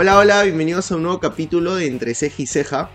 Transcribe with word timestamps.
Hola, 0.00 0.16
hola, 0.16 0.44
bienvenidos 0.44 0.92
a 0.92 0.94
un 0.94 1.02
nuevo 1.02 1.18
capítulo 1.18 1.74
de 1.74 1.88
Entre 1.88 2.14
Ceja 2.14 2.40
y 2.40 2.46
Ceja. 2.46 2.88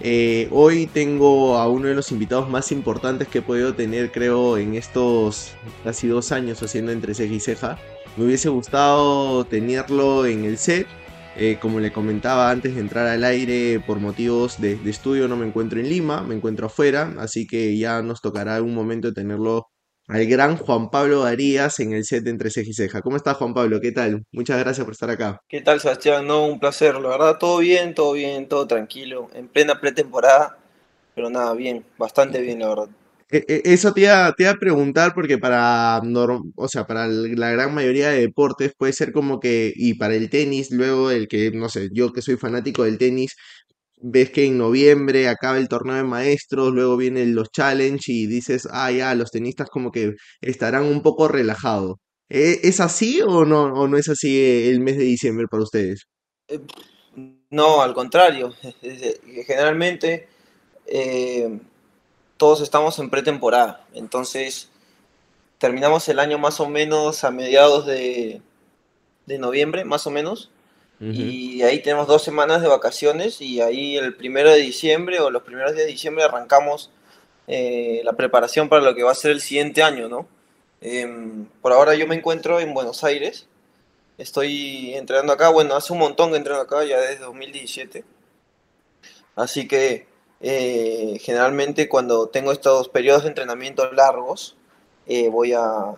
Eh, 0.00 0.46
hoy 0.52 0.86
tengo 0.86 1.56
a 1.56 1.68
uno 1.68 1.88
de 1.88 1.96
los 1.96 2.12
invitados 2.12 2.48
más 2.48 2.70
importantes 2.70 3.26
que 3.26 3.38
he 3.38 3.42
podido 3.42 3.74
tener, 3.74 4.12
creo, 4.12 4.56
en 4.56 4.76
estos 4.76 5.50
casi 5.82 6.06
dos 6.06 6.30
años 6.30 6.62
haciendo 6.62 6.92
Entre 6.92 7.12
Ceja 7.12 7.34
y 7.34 7.40
Ceja. 7.40 7.76
Me 8.16 8.26
hubiese 8.26 8.50
gustado 8.50 9.44
tenerlo 9.46 10.26
en 10.26 10.44
el 10.44 10.56
set. 10.56 10.86
Eh, 11.34 11.58
como 11.60 11.80
le 11.80 11.92
comentaba 11.92 12.48
antes 12.52 12.76
de 12.76 12.80
entrar 12.80 13.08
al 13.08 13.24
aire, 13.24 13.82
por 13.84 13.98
motivos 13.98 14.60
de, 14.60 14.78
estudio 14.88 15.26
no 15.26 15.36
me 15.36 15.48
encuentro 15.48 15.80
en 15.80 15.88
Lima, 15.88 16.22
me 16.22 16.36
encuentro 16.36 16.68
afuera, 16.68 17.12
así 17.18 17.48
que 17.48 17.76
ya 17.76 18.00
nos 18.02 18.20
tocará 18.20 18.62
un 18.62 18.74
momento 18.74 19.12
tenerlo 19.12 19.66
al 20.08 20.26
gran 20.26 20.56
Juan 20.56 20.90
Pablo 20.90 21.24
Arias 21.24 21.78
en 21.80 21.92
el 21.92 22.04
set 22.04 22.24
de 22.24 22.30
Entre 22.30 22.50
Ceja 22.50 22.70
y 22.70 22.74
Ceja. 22.74 23.00
¿Cómo 23.02 23.16
estás, 23.16 23.36
Juan 23.36 23.54
Pablo? 23.54 23.80
¿Qué 23.80 23.92
tal? 23.92 24.24
Muchas 24.32 24.58
gracias 24.58 24.84
por 24.84 24.92
estar 24.92 25.10
acá. 25.10 25.40
¿Qué 25.48 25.60
tal, 25.60 25.80
Sebastián? 25.80 26.26
No, 26.26 26.46
un 26.46 26.58
placer. 26.60 26.94
La 26.96 27.08
verdad, 27.08 27.38
todo 27.38 27.58
bien, 27.58 27.94
todo 27.94 28.12
bien, 28.12 28.48
todo 28.48 28.66
tranquilo. 28.66 29.30
En 29.34 29.48
plena 29.48 29.80
pretemporada, 29.80 30.58
pero 31.14 31.30
nada, 31.30 31.54
bien, 31.54 31.84
bastante 31.98 32.40
bien, 32.40 32.58
la 32.60 32.68
verdad. 32.68 32.88
E- 33.30 33.44
e- 33.48 33.62
Eso 33.74 33.92
te 33.92 34.02
iba, 34.02 34.32
te 34.36 34.44
iba 34.44 34.52
a 34.52 34.56
preguntar 34.56 35.12
porque 35.14 35.38
para, 35.38 36.00
o 36.56 36.68
sea, 36.68 36.86
para 36.86 37.06
la 37.08 37.50
gran 37.50 37.74
mayoría 37.74 38.10
de 38.10 38.20
deportes 38.20 38.72
puede 38.76 38.92
ser 38.92 39.12
como 39.12 39.40
que, 39.40 39.72
y 39.74 39.94
para 39.94 40.14
el 40.14 40.30
tenis, 40.30 40.70
luego 40.70 41.10
el 41.10 41.26
que, 41.28 41.50
no 41.50 41.68
sé, 41.68 41.88
yo 41.92 42.12
que 42.12 42.22
soy 42.22 42.36
fanático 42.36 42.84
del 42.84 42.98
tenis, 42.98 43.34
ves 44.04 44.30
que 44.30 44.44
en 44.46 44.58
noviembre 44.58 45.28
acaba 45.28 45.58
el 45.58 45.68
torneo 45.68 45.96
de 45.96 46.04
maestros, 46.04 46.72
luego 46.72 46.96
vienen 46.96 47.34
los 47.34 47.50
challenge 47.50 48.12
y 48.12 48.26
dices, 48.26 48.68
ah, 48.70 48.90
ya, 48.92 49.14
los 49.14 49.30
tenistas 49.30 49.68
como 49.70 49.90
que 49.92 50.14
estarán 50.40 50.84
un 50.84 51.02
poco 51.02 51.28
relajados. 51.28 51.96
¿E- 52.28 52.60
¿Es 52.64 52.80
así 52.80 53.20
o 53.22 53.44
no, 53.44 53.64
o 53.64 53.88
no 53.88 53.96
es 53.98 54.08
así 54.08 54.38
eh, 54.38 54.70
el 54.70 54.80
mes 54.80 54.96
de 54.98 55.04
diciembre 55.04 55.46
para 55.50 55.62
ustedes? 55.64 56.06
Eh, 56.48 56.60
No, 57.50 57.82
al 57.82 57.94
contrario. 57.94 58.54
Generalmente 59.46 60.28
eh, 60.86 61.60
todos 62.36 62.60
estamos 62.62 62.98
en 63.00 63.10
pretemporada. 63.10 63.86
Entonces, 63.94 64.70
terminamos 65.58 66.08
el 66.10 66.18
año 66.20 66.38
más 66.38 66.60
o 66.60 66.68
menos 66.68 67.24
a 67.24 67.30
mediados 67.32 67.86
de, 67.86 68.42
de 69.26 69.38
noviembre, 69.38 69.84
más 69.86 70.06
o 70.08 70.12
menos. 70.12 70.50
Y 71.12 71.62
ahí 71.62 71.82
tenemos 71.82 72.06
dos 72.06 72.22
semanas 72.22 72.62
de 72.62 72.68
vacaciones 72.68 73.40
y 73.40 73.60
ahí 73.60 73.96
el 73.96 74.14
primero 74.14 74.50
de 74.50 74.58
diciembre 74.58 75.20
o 75.20 75.30
los 75.30 75.42
primeros 75.42 75.74
días 75.74 75.86
de 75.86 75.92
diciembre 75.92 76.24
arrancamos 76.24 76.90
eh, 77.46 78.00
la 78.04 78.14
preparación 78.14 78.68
para 78.68 78.82
lo 78.82 78.94
que 78.94 79.02
va 79.02 79.12
a 79.12 79.14
ser 79.14 79.32
el 79.32 79.40
siguiente 79.40 79.82
año, 79.82 80.08
¿no? 80.08 80.26
Em, 80.80 81.46
por 81.60 81.72
ahora 81.72 81.94
yo 81.94 82.06
me 82.06 82.14
encuentro 82.14 82.58
en 82.60 82.72
Buenos 82.72 83.04
Aires, 83.04 83.46
estoy 84.16 84.94
entrenando 84.94 85.32
acá, 85.32 85.50
bueno, 85.50 85.74
hace 85.74 85.92
un 85.92 85.98
montón 85.98 86.30
que 86.30 86.36
entreno 86.38 86.60
acá, 86.60 86.84
ya 86.84 87.00
desde 87.00 87.24
2017, 87.24 88.04
así 89.36 89.68
que 89.68 90.06
eh, 90.40 91.18
generalmente 91.20 91.88
cuando 91.88 92.28
tengo 92.28 92.52
estos 92.52 92.88
periodos 92.88 93.22
de 93.24 93.28
entrenamiento 93.28 93.90
largos, 93.92 94.56
eh, 95.06 95.28
voy 95.28 95.52
a, 95.52 95.94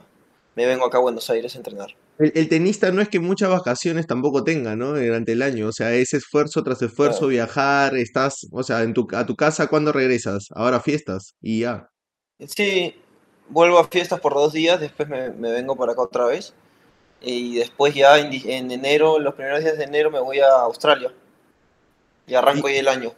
me 0.57 0.67
vengo 0.67 0.87
acá 0.87 0.99
a 0.99 1.01
Buenos 1.03 1.31
Aires 1.31 1.55
a 1.55 1.59
entrenar. 1.59 1.95
El, 2.19 2.33
el 2.35 2.49
tenista 2.49 2.91
no 2.93 3.03
es 3.03 3.09
que 3.09 3.21
muchas 3.21 3.51
vacaciones 3.51 4.07
tampoco 4.07 4.43
tenga, 4.45 4.75
¿no? 4.77 4.95
Durante 4.95 5.33
el 5.33 5.43
año, 5.43 5.69
o 5.69 5.73
sea, 5.73 5.93
es 5.95 6.15
esfuerzo 6.15 6.63
tras 6.63 6.81
esfuerzo, 6.83 7.19
Claro. 7.21 7.29
viajar, 7.29 7.97
estás, 7.97 8.47
o 8.53 8.63
sea, 8.63 8.83
en 8.83 8.95
tu, 8.95 9.07
a 9.13 9.27
tu 9.27 9.37
casa, 9.37 9.67
¿cuándo 9.69 9.93
regresas? 9.93 10.47
Ahora 10.55 10.81
fiestas 10.81 11.35
y 11.43 11.61
ya. 11.61 11.89
Sí, 12.47 12.95
vuelvo 13.49 13.79
a 13.79 13.89
fiestas 13.89 14.21
por 14.21 14.35
dos 14.35 14.53
días, 14.53 14.81
después 14.81 15.09
me, 15.09 15.31
me 15.31 15.51
vengo 15.53 15.77
para 15.77 15.93
acá 15.93 16.03
otra 16.03 16.25
vez. 16.27 16.55
Y 17.21 17.57
después 17.57 17.95
ya 17.95 18.19
en, 18.19 18.31
en 18.33 18.71
enero, 18.71 19.19
los 19.19 19.35
primeros 19.35 19.61
días 19.61 19.79
de 19.79 19.85
enero 19.85 20.11
me 20.11 20.21
voy 20.21 20.39
a 20.41 20.49
Australia 20.63 21.13
y 22.27 22.35
arranco 22.35 22.69
ahí 22.69 22.77
el 22.77 22.89
año. 22.89 23.13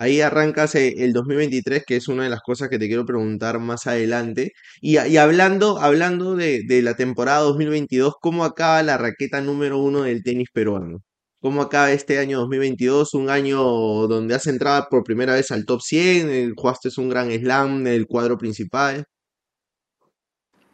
Ahí 0.00 0.22
arrancas 0.22 0.74
eh, 0.76 0.94
el 1.04 1.12
2023, 1.12 1.84
que 1.86 1.96
es 1.96 2.08
una 2.08 2.24
de 2.24 2.30
las 2.30 2.40
cosas 2.40 2.70
que 2.70 2.78
te 2.78 2.86
quiero 2.88 3.04
preguntar 3.04 3.58
más 3.58 3.86
adelante. 3.86 4.52
Y, 4.80 4.96
hablando, 4.96 5.78
hablando 5.78 6.36
de, 6.36 6.64
la 6.82 6.94
temporada 6.96 7.40
2022, 7.40 8.14
¿cómo 8.18 8.46
acaba 8.46 8.82
la 8.82 8.96
raqueta 8.96 9.42
número 9.42 9.78
uno 9.78 10.04
del 10.04 10.22
tenis 10.22 10.48
peruano? 10.54 11.00
¿Cómo 11.42 11.60
acaba 11.60 11.92
este 11.92 12.18
año 12.18 12.38
2022? 12.40 13.12
Un 13.12 13.28
año 13.28 13.62
donde 14.06 14.34
has 14.34 14.46
entrado 14.46 14.86
por 14.90 15.04
primera 15.04 15.34
vez 15.34 15.50
al 15.50 15.66
top 15.66 15.82
100, 15.82 16.30
eh, 16.30 16.50
jugaste 16.56 16.88
un 16.96 17.10
gran 17.10 17.30
slam, 17.30 17.86
el 17.86 18.06
cuadro 18.06 18.38
principal. 18.38 19.04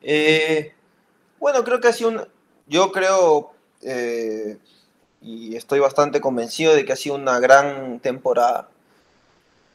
Eh, 0.03 0.73
bueno, 1.41 1.65
creo 1.65 1.81
que 1.81 1.89
ha 1.89 1.93
sido 1.93 2.11
un... 2.11 2.21
Yo 2.69 2.93
creo 2.93 3.55
y 5.21 5.57
estoy 5.57 5.81
bastante 5.81 6.21
convencido 6.21 6.75
de 6.75 6.85
que 6.85 6.93
ha 6.93 6.97
sido 6.97 7.17
una 7.17 7.41
gran 7.41 7.99
temporada. 7.99 8.71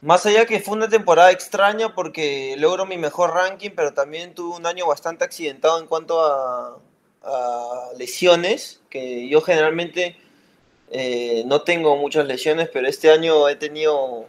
Más 0.01 0.25
allá 0.25 0.47
que 0.47 0.59
fue 0.59 0.75
una 0.75 0.89
temporada 0.89 1.29
extraña 1.31 1.93
porque 1.93 2.55
logro 2.57 2.87
mi 2.87 2.97
mejor 2.97 3.35
ranking, 3.35 3.69
pero 3.75 3.93
también 3.93 4.33
tuve 4.33 4.57
un 4.57 4.65
año 4.65 4.87
bastante 4.87 5.23
accidentado 5.23 5.79
en 5.79 5.85
cuanto 5.85 6.21
a, 6.21 6.79
lesiones, 7.97 8.81
que 8.89 9.29
yo 9.29 9.41
generalmente 9.41 10.17
eh, 10.89 11.43
no 11.45 11.61
tengo 11.61 11.95
muchas 11.97 12.25
lesiones, 12.25 12.67
pero 12.73 12.87
este 12.87 13.11
año 13.11 13.47
he 13.47 13.55
tenido 13.55 14.25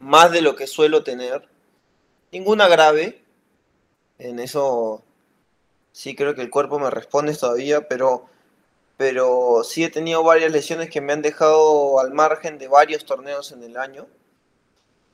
más 0.00 0.32
de 0.32 0.42
lo 0.42 0.56
que 0.56 0.66
suelo 0.66 1.04
tener. 1.04 1.48
Ninguna 2.32 2.66
grave, 2.68 3.22
en 4.18 4.40
eso 4.40 5.04
sí 5.92 6.16
creo 6.16 6.34
que 6.34 6.42
el 6.42 6.50
cuerpo 6.50 6.80
me 6.80 6.90
responde 6.90 7.36
todavía, 7.36 7.86
pero, 7.88 8.26
pero 8.96 9.62
sí 9.62 9.84
he 9.84 9.90
tenido 9.90 10.24
varias 10.24 10.50
lesiones 10.50 10.90
que 10.90 11.00
me 11.00 11.12
han 11.12 11.22
dejado 11.22 12.00
al 12.00 12.12
margen 12.12 12.58
de 12.58 12.66
varios 12.66 13.04
torneos 13.04 13.52
en 13.52 13.62
el 13.62 13.76
año 13.76 14.08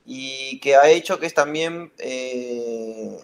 y 0.09 0.59
que 0.61 0.77
ha 0.77 0.89
hecho 0.89 1.19
que 1.19 1.29
también 1.29 1.91
eh, 1.97 3.19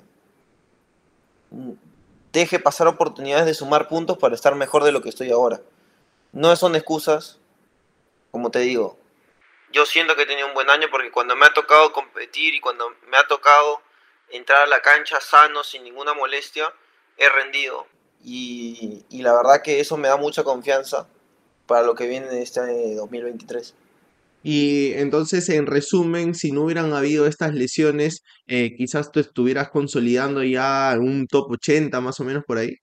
deje 2.33 2.59
pasar 2.59 2.87
oportunidades 2.87 3.45
de 3.45 3.53
sumar 3.53 3.87
puntos 3.87 4.17
para 4.17 4.35
estar 4.35 4.53
mejor 4.55 4.83
de 4.83 4.91
lo 4.91 5.01
que 5.01 5.07
estoy 5.07 5.31
ahora. 5.31 5.61
No 6.33 6.53
son 6.57 6.75
excusas, 6.75 7.39
como 8.31 8.51
te 8.51 8.59
digo. 8.59 8.97
Yo 9.71 9.85
siento 9.85 10.17
que 10.17 10.23
he 10.23 10.25
tenido 10.25 10.47
un 10.49 10.53
buen 10.53 10.69
año 10.69 10.89
porque 10.91 11.09
cuando 11.09 11.37
me 11.37 11.45
ha 11.45 11.53
tocado 11.53 11.93
competir 11.93 12.53
y 12.53 12.59
cuando 12.59 12.89
me 13.07 13.15
ha 13.15 13.27
tocado 13.27 13.81
entrar 14.29 14.63
a 14.63 14.67
la 14.67 14.81
cancha 14.81 15.21
sano, 15.21 15.63
sin 15.63 15.85
ninguna 15.85 16.13
molestia, 16.13 16.73
he 17.15 17.29
rendido. 17.29 17.87
Y, 18.25 19.05
y 19.09 19.21
la 19.21 19.33
verdad 19.33 19.61
que 19.61 19.79
eso 19.79 19.95
me 19.95 20.09
da 20.09 20.17
mucha 20.17 20.43
confianza 20.43 21.07
para 21.65 21.83
lo 21.83 21.95
que 21.95 22.07
viene 22.07 22.27
en 22.27 22.39
este 22.39 22.95
2023. 22.95 23.73
Y 24.43 24.91
entonces, 24.93 25.47
en 25.49 25.65
resumen, 25.67 26.35
si 26.35 26.51
no 26.51 26.63
hubieran 26.65 26.93
habido 26.93 27.27
estas 27.27 27.53
lesiones, 27.55 28.23
eh, 28.47 28.75
quizás 28.77 29.11
tú 29.11 29.19
estuvieras 29.21 29.69
consolidando 29.69 30.43
ya 30.43 30.95
un 30.99 31.27
top 31.27 31.51
80 31.51 32.01
más 32.01 32.19
o 32.19 32.25
menos 32.25 32.43
por 32.45 32.57
ahí. 32.57 32.75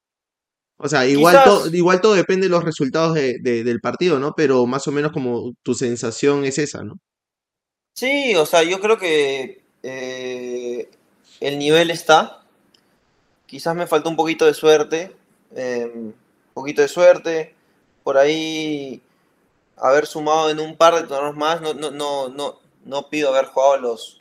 O 0.78 0.88
sea, 0.88 1.06
igual, 1.06 1.36
to- 1.44 1.58
Quizás, 1.64 1.74
igual 1.74 2.00
todo 2.00 2.14
depende 2.14 2.46
de 2.46 2.50
los 2.50 2.64
resultados 2.64 3.14
de, 3.14 3.38
de- 3.42 3.64
del 3.64 3.80
partido, 3.80 4.18
¿no? 4.18 4.32
Pero 4.36 4.66
más 4.66 4.86
o 4.88 4.92
menos 4.92 5.12
como 5.12 5.52
tu 5.62 5.74
sensación 5.74 6.44
es 6.46 6.58
esa, 6.58 6.82
¿no? 6.84 6.94
sí, 7.94 8.34
o 8.34 8.46
sea, 8.46 8.62
yo 8.62 8.80
creo 8.80 8.98
que 8.98 9.62
eh, 9.82 10.88
el 11.40 11.58
nivel 11.58 11.90
está. 11.90 12.42
Quizás 13.46 13.74
me 13.74 13.86
faltó 13.86 14.08
un 14.10 14.16
poquito 14.16 14.46
de 14.46 14.54
suerte. 14.54 15.12
eh, 15.54 15.90
un 15.94 16.14
poquito 16.54 16.82
de 16.82 16.88
suerte. 16.88 17.54
Por 18.04 18.16
ahí 18.16 19.00
haber 19.80 20.06
sumado 20.06 20.50
en 20.50 20.60
un 20.60 20.76
par 20.76 20.94
de 20.94 21.06
torneos 21.06 21.36
más. 21.36 21.60
No, 21.60 21.74
no, 21.74 21.90
no, 21.90 22.28
no, 22.28 22.60
no 22.84 23.08
pido 23.08 23.30
haber 23.30 23.46
jugado 23.46 23.78
los 23.78 24.20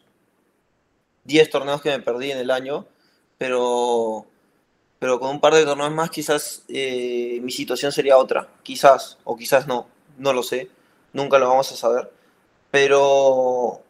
10 1.25 1.50
torneos 1.50 1.81
que 1.81 1.90
me 1.90 2.00
perdí 2.00 2.31
en 2.31 2.40
el 2.40 2.52
año. 2.52 2.86
Pero, 3.38 4.25
pero 5.00 5.19
con 5.19 5.30
un 5.31 5.40
par 5.40 5.53
de 5.53 5.66
torneos 5.66 5.92
más 5.92 6.09
quizás 6.09 6.64
eh, 6.68 7.39
mi 7.42 7.51
situación 7.51 7.92
sería 7.92 8.18
otra. 8.18 8.50
Quizás, 8.63 9.18
o 9.24 9.36
quizás 9.36 9.68
no. 9.68 9.88
No 10.18 10.33
lo 10.33 10.44
sé. 10.44 10.69
Nunca 11.13 11.38
lo 11.38 11.50
vamos 11.50 11.72
a 11.72 11.75
saber. 11.75 12.12
Pero 12.72 13.81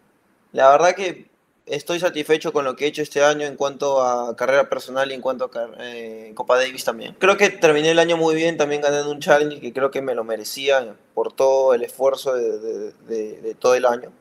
la 0.52 0.70
verdad 0.70 0.96
que 0.96 1.29
estoy 1.70 2.00
satisfecho 2.00 2.52
con 2.52 2.66
lo 2.66 2.76
que 2.76 2.86
he 2.86 2.88
hecho 2.88 3.02
este 3.02 3.24
año 3.24 3.46
en 3.46 3.56
cuanto 3.56 4.02
a 4.02 4.36
carrera 4.36 4.70
personal 4.70 5.12
y 5.12 5.14
en 5.14 5.22
cuanto 5.22 5.50
a 5.54 5.70
eh, 5.80 6.32
Copa 6.36 6.58
Davis 6.58 6.84
también. 6.84 7.16
Creo 7.20 7.38
que 7.38 7.50
terminé 7.50 7.92
el 7.92 8.00
año 8.00 8.18
muy 8.18 8.36
bien, 8.36 8.58
también 8.58 8.82
ganando 8.82 9.12
un 9.12 9.20
challenge 9.20 9.62
que 9.62 9.74
creo 9.74 9.92
que 9.92 10.02
me 10.02 10.16
lo 10.16 10.24
merecía 10.24 10.96
por 11.14 11.34
todo 11.34 11.74
el 11.74 11.84
esfuerzo 11.84 12.34
de, 12.34 13.56
todo 13.60 13.76
el 13.76 13.86
año. 13.86 14.12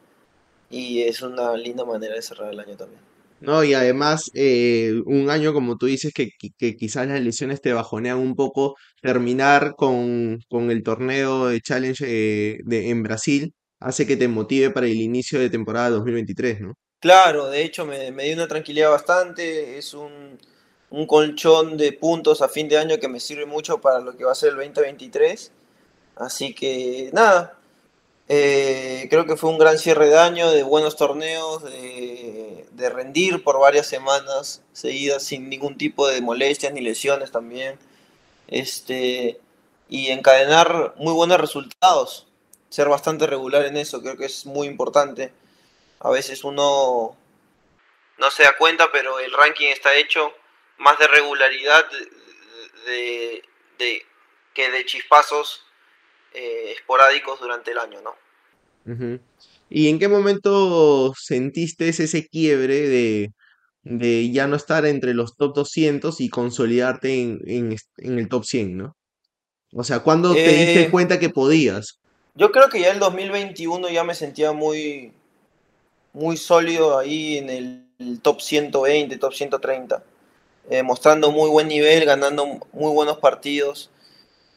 Y 0.71 1.03
es 1.03 1.23
una 1.23 1.57
linda 1.57 1.85
manera 1.85 2.15
de 2.15 2.23
cerrar 2.23 2.53
el 2.53 2.61
año 2.61 2.77
también. 2.77 3.01
No, 3.41 3.63
y 3.63 3.73
además, 3.73 4.31
eh, 4.35 5.01
un 5.07 5.31
año, 5.31 5.53
como 5.55 5.79
tú 5.79 5.87
dices, 5.87 6.13
que, 6.13 6.31
quizás 6.59 7.07
las 7.07 7.21
lesiones 7.21 7.61
te 7.63 7.73
bajonean 7.73 8.19
un 8.19 8.35
poco, 8.35 8.75
terminar 9.01 9.75
con, 9.77 10.41
con 10.49 10.71
el 10.71 10.83
torneo 10.83 11.47
de 11.47 11.61
Challenge 11.61 12.05
eh, 12.07 12.59
de, 12.65 12.91
en 12.91 13.03
Brasil 13.03 13.55
hace 13.81 14.07
que 14.07 14.17
te 14.17 14.27
motive 14.27 14.71
para 14.71 14.87
el 14.87 15.01
inicio 15.01 15.39
de 15.39 15.51
temporada 15.51 15.91
2023, 15.91 16.61
¿no? 16.63 16.75
Claro, 17.01 17.49
de 17.49 17.63
hecho 17.63 17.85
me, 17.87 18.11
dio 18.11 18.35
una 18.35 18.49
tranquilidad 18.49 18.91
bastante, 18.91 19.79
es 19.79 19.95
un, 19.95 20.39
un 20.91 21.07
colchón 21.07 21.77
de 21.77 21.93
puntos 21.93 22.43
a 22.43 22.49
fin 22.49 22.69
de 22.69 22.77
año 22.79 22.99
que 22.99 23.09
me 23.09 23.21
sirve 23.21 23.47
mucho 23.47 23.81
para 23.81 24.01
lo 24.01 24.17
que 24.17 24.25
va 24.25 24.33
a 24.33 24.35
ser 24.35 24.51
el 24.51 24.57
2023. 24.57 25.53
Así 26.17 26.55
que 26.55 27.11
nada, 27.13 27.55
Eh, 28.29 29.09
creo 29.11 29.27
que 29.27 29.37
fue 29.37 29.51
un 29.51 29.59
gran 29.59 29.79
cierre 29.79 30.09
de 30.09 30.19
año, 30.19 30.51
de 30.51 30.63
buenos 30.63 30.97
torneos, 30.97 31.65
de, 31.65 32.67
de, 32.73 32.91
rendir 32.91 33.43
por 33.45 33.59
varias 33.61 33.87
semanas 33.89 34.63
seguidas 34.73 35.25
sin 35.25 35.49
ningún 35.51 35.79
tipo 35.79 36.09
de 36.09 36.21
molestias 36.23 36.73
ni 36.75 36.81
lesiones 36.83 37.33
también. 37.33 37.79
Este, 38.49 39.41
y 39.89 40.09
encadenar 40.09 40.95
muy 40.99 41.13
buenos 41.15 41.41
resultados. 41.41 42.27
Ser 42.71 42.89
bastante 42.89 43.27
regular 43.27 43.65
en 43.67 43.77
eso, 43.77 44.03
creo 44.03 44.17
que 44.17 44.27
es 44.27 44.47
muy 44.47 44.69
importante. 44.69 45.33
A 46.01 46.11
veces 46.11 46.45
uno 46.45 47.17
no 48.19 48.31
se 48.31 48.43
da 48.45 48.57
cuenta, 48.57 48.91
pero 48.93 49.19
el 49.19 49.33
ranking 49.33 49.69
está 49.69 49.95
hecho 49.97 50.33
más 50.79 50.99
de 50.99 51.07
regularidad 51.09 51.85
de, 52.87 53.43
de, 53.79 54.03
que 54.55 54.71
de 54.71 54.85
chispazos 54.87 55.65
eh, 56.35 56.73
esporádicos 56.77 57.41
durante 57.41 57.73
el 57.73 57.79
año, 57.79 58.01
¿no? 58.03 58.15
¿Y 59.69 59.89
en 59.89 59.99
qué 59.99 60.09
momento 60.09 61.13
sentiste 61.17 61.89
ese 61.89 62.27
quiebre 62.27 62.89
de, 62.89 63.31
de, 63.83 64.31
ya 64.33 64.47
no 64.47 64.57
estar 64.57 64.87
entre 64.87 65.13
los 65.15 65.37
top 65.37 65.55
200 65.55 66.21
y 66.21 66.31
consolidarte 66.31 67.21
en, 67.21 67.39
en, 67.47 67.77
en 67.99 68.19
el 68.19 68.29
top 68.29 68.45
100, 68.45 68.77
¿no? 68.79 68.97
O 69.75 69.85
sea, 69.85 70.01
¿cuándo 70.01 70.33
te 70.33 70.49
diste 70.49 70.83
Eh, 70.85 70.91
cuenta 70.91 71.19
que 71.19 71.29
podías? 71.29 71.99
yo 72.35 72.51
creo 72.53 72.69
que 72.69 72.81
ya 72.81 72.93
el 72.93 73.01
2021 73.01 73.89
ya 73.91 74.05
me 74.05 74.15
sentía 74.15 74.53
muy, 74.53 75.13
muy 76.13 76.37
sólido 76.37 76.99
ahí 76.99 77.39
en 77.39 77.51
el 77.51 78.21
top 78.21 78.41
120, 78.41 79.19
top 79.19 79.35
130, 79.35 80.03
eh, 80.71 80.83
mostrando 80.83 81.31
muy 81.31 81.49
buen 81.51 81.69
nivel, 81.69 82.05
ganando 82.05 82.47
muy 82.73 82.93
buenos 82.93 83.19
partidos, 83.19 83.91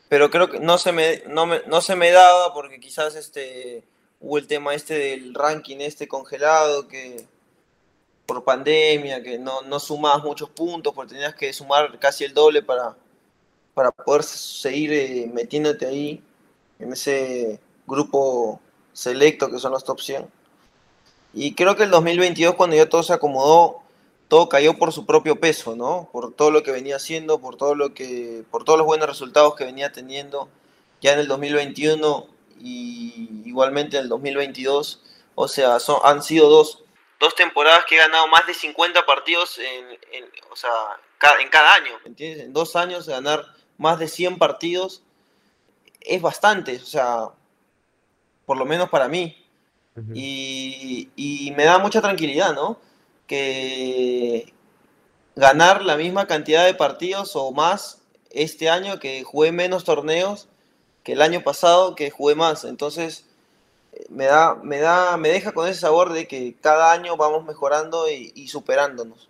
pero 0.09 0.29
creo 0.29 0.49
que 0.49 0.59
no 0.59 0.77
se 0.77 0.91
me, 0.91 1.23
no 1.27 1.45
me, 1.45 1.61
no 1.67 1.81
se 1.81 1.95
me 1.95 2.11
daba 2.11 2.53
porque 2.53 2.79
quizás 2.79 3.15
este, 3.15 3.83
hubo 4.19 4.37
el 4.37 4.47
tema 4.47 4.75
este 4.75 4.93
del 4.93 5.33
ranking 5.33 5.77
este 5.79 6.07
congelado, 6.07 6.87
que 6.87 7.25
por 8.25 8.43
pandemia, 8.43 9.21
que 9.23 9.37
no, 9.37 9.61
no 9.63 9.79
sumabas 9.79 10.23
muchos 10.23 10.49
puntos, 10.49 10.93
porque 10.93 11.13
tenías 11.13 11.35
que 11.35 11.51
sumar 11.53 11.97
casi 11.99 12.23
el 12.23 12.33
doble 12.33 12.61
para, 12.61 12.95
para 13.73 13.91
poder 13.91 14.23
seguir 14.23 14.93
eh, 14.93 15.29
metiéndote 15.33 15.85
ahí 15.85 16.23
en 16.79 16.93
ese 16.93 17.59
grupo 17.87 18.59
selecto 18.93 19.49
que 19.49 19.59
son 19.59 19.71
los 19.71 19.83
top 19.83 19.99
100. 19.99 20.40
Y 21.33 21.55
creo 21.55 21.75
que 21.75 21.83
el 21.83 21.91
2022, 21.91 22.55
cuando 22.55 22.75
ya 22.75 22.89
todo 22.89 23.03
se 23.03 23.13
acomodó, 23.13 23.81
todo 24.27 24.49
cayó 24.49 24.77
por 24.77 24.93
su 24.93 25.05
propio 25.05 25.39
peso, 25.39 25.75
¿no? 25.75 26.09
Por 26.11 26.33
todo 26.33 26.51
lo 26.51 26.63
que 26.63 26.71
venía 26.71 26.95
haciendo, 26.95 27.39
por 27.39 27.57
todo 27.57 27.75
lo 27.75 27.93
que, 27.93 28.43
por 28.49 28.63
todos 28.63 28.77
los 28.77 28.85
buenos 28.85 29.07
resultados 29.07 29.55
que 29.55 29.65
venía 29.65 29.91
teniendo 29.91 30.49
ya 31.01 31.13
en 31.13 31.19
el 31.19 31.27
2021 31.27 32.27
y 32.59 33.41
igualmente 33.45 33.97
en 33.97 34.03
el 34.03 34.09
2022. 34.09 35.01
O 35.35 35.47
sea, 35.47 35.79
son, 35.79 35.99
han 36.03 36.23
sido 36.23 36.49
dos, 36.49 36.83
dos 37.19 37.35
temporadas 37.35 37.85
que 37.85 37.95
he 37.95 37.99
ganado 37.99 38.27
más 38.27 38.47
de 38.47 38.53
50 38.53 39.05
partidos 39.05 39.59
en, 39.59 39.85
o 40.49 40.55
sea, 40.55 40.69
en 41.39 41.49
cada 41.49 41.73
año, 41.73 41.93
¿entiendes? 42.05 42.45
En 42.45 42.53
dos 42.53 42.75
años 42.75 43.07
ganar 43.07 43.45
más 43.77 43.99
de 43.99 44.07
100 44.07 44.37
partidos 44.37 45.03
es 45.99 46.21
bastante, 46.21 46.77
o 46.77 46.85
sea, 46.85 47.29
por 48.45 48.57
lo 48.57 48.65
menos 48.65 48.89
para 48.89 49.07
mí. 49.07 49.40
Y, 50.13 51.09
y 51.15 51.51
me 51.51 51.65
da 51.65 51.77
mucha 51.77 52.01
tranquilidad, 52.01 52.55
¿no? 52.55 52.79
Que 53.27 54.53
ganar 55.35 55.83
la 55.83 55.97
misma 55.97 56.27
cantidad 56.27 56.65
de 56.65 56.73
partidos 56.73 57.35
o 57.35 57.51
más 57.51 58.01
este 58.29 58.69
año 58.69 58.99
que 58.99 59.23
jugué 59.23 59.51
menos 59.51 59.83
torneos 59.83 60.47
que 61.03 61.13
el 61.13 61.21
año 61.21 61.43
pasado 61.43 61.95
que 61.95 62.09
jugué 62.09 62.35
más. 62.35 62.63
Entonces 62.63 63.25
me 64.09 64.25
da, 64.25 64.55
me 64.55 64.79
da, 64.79 65.17
me 65.17 65.29
deja 65.29 65.51
con 65.51 65.67
ese 65.67 65.81
sabor 65.81 66.13
de 66.13 66.27
que 66.27 66.55
cada 66.61 66.91
año 66.91 67.17
vamos 67.17 67.45
mejorando 67.45 68.09
y, 68.09 68.31
y 68.35 68.47
superándonos. 68.47 69.29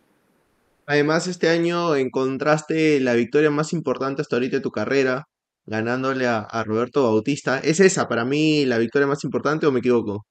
Además, 0.85 1.27
este 1.27 1.49
año 1.49 1.95
encontraste 1.95 2.99
la 2.99 3.13
victoria 3.13 3.49
más 3.49 3.73
importante 3.73 4.21
hasta 4.21 4.35
ahorita 4.35 4.57
de 4.57 4.61
tu 4.61 4.71
carrera, 4.71 5.25
ganándole 5.65 6.27
a, 6.27 6.39
a 6.39 6.63
Roberto 6.63 7.03
Bautista. 7.03 7.59
¿Es 7.59 7.79
esa 7.79 8.07
para 8.07 8.25
mí 8.25 8.65
la 8.65 8.77
victoria 8.77 9.07
más 9.07 9.23
importante 9.23 9.65
o 9.65 9.71
me 9.71 9.79
equivoco? 9.79 10.25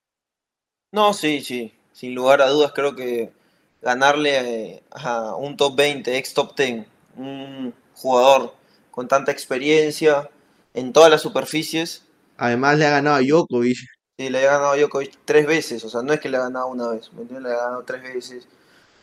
No, 0.93 1.13
sí, 1.15 1.41
sí, 1.43 1.73
sin 1.93 2.15
lugar 2.15 2.41
a 2.43 2.49
dudas 2.49 2.73
creo 2.75 2.95
que 2.97 3.33
ganarle 3.81 4.75
eh, 4.75 4.83
a 4.91 5.37
un 5.37 5.57
top 5.57 5.77
20, 5.77 6.17
ex 6.19 6.35
top 6.35 6.57
10, 6.57 6.87
un 7.17 7.75
jugador 7.95 8.55
con 8.91 9.07
tanta 9.09 9.31
experiencia 9.33 10.29
en 10.75 10.93
todas 10.93 11.11
las 11.11 11.23
superficies, 11.23 12.05
Además, 12.37 12.79
le 12.79 12.87
ha 12.87 12.91
ganado 12.91 13.17
a 13.17 13.21
Djokovic. 13.21 13.79
sí, 14.19 14.31
le 14.31 14.39
ha 14.49 14.53
ganado 14.53 14.73
a 14.73 14.77
Djokovic 14.77 15.19
tres 15.25 15.47
veces, 15.47 15.85
o 15.85 15.91
sea, 15.91 16.03
no 16.03 16.13
es 16.13 16.21
que 16.21 16.29
le 16.29 16.39
ha 16.39 16.41
ganado 16.41 16.69
una 16.69 16.89
vez, 16.89 17.13
¿me 17.13 17.23
entiendes? 17.23 17.53
Le 17.53 17.59
ha 17.59 17.63
ganado 17.65 17.85
tres 17.85 18.03
veces, 18.03 18.49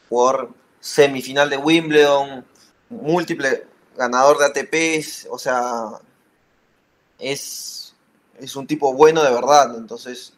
jugador 0.09 0.51
semifinal 0.79 1.49
de 1.49 1.57
Wimbledon, 1.57 2.45
múltiple 2.89 3.65
ganador 3.95 4.37
de 4.39 4.45
ATPs, 4.45 5.27
o 5.29 5.37
sea, 5.37 5.91
es, 7.19 7.93
es 8.39 8.55
un 8.55 8.67
tipo 8.67 8.93
bueno 8.93 9.23
de 9.23 9.31
verdad, 9.31 9.75
entonces, 9.77 10.33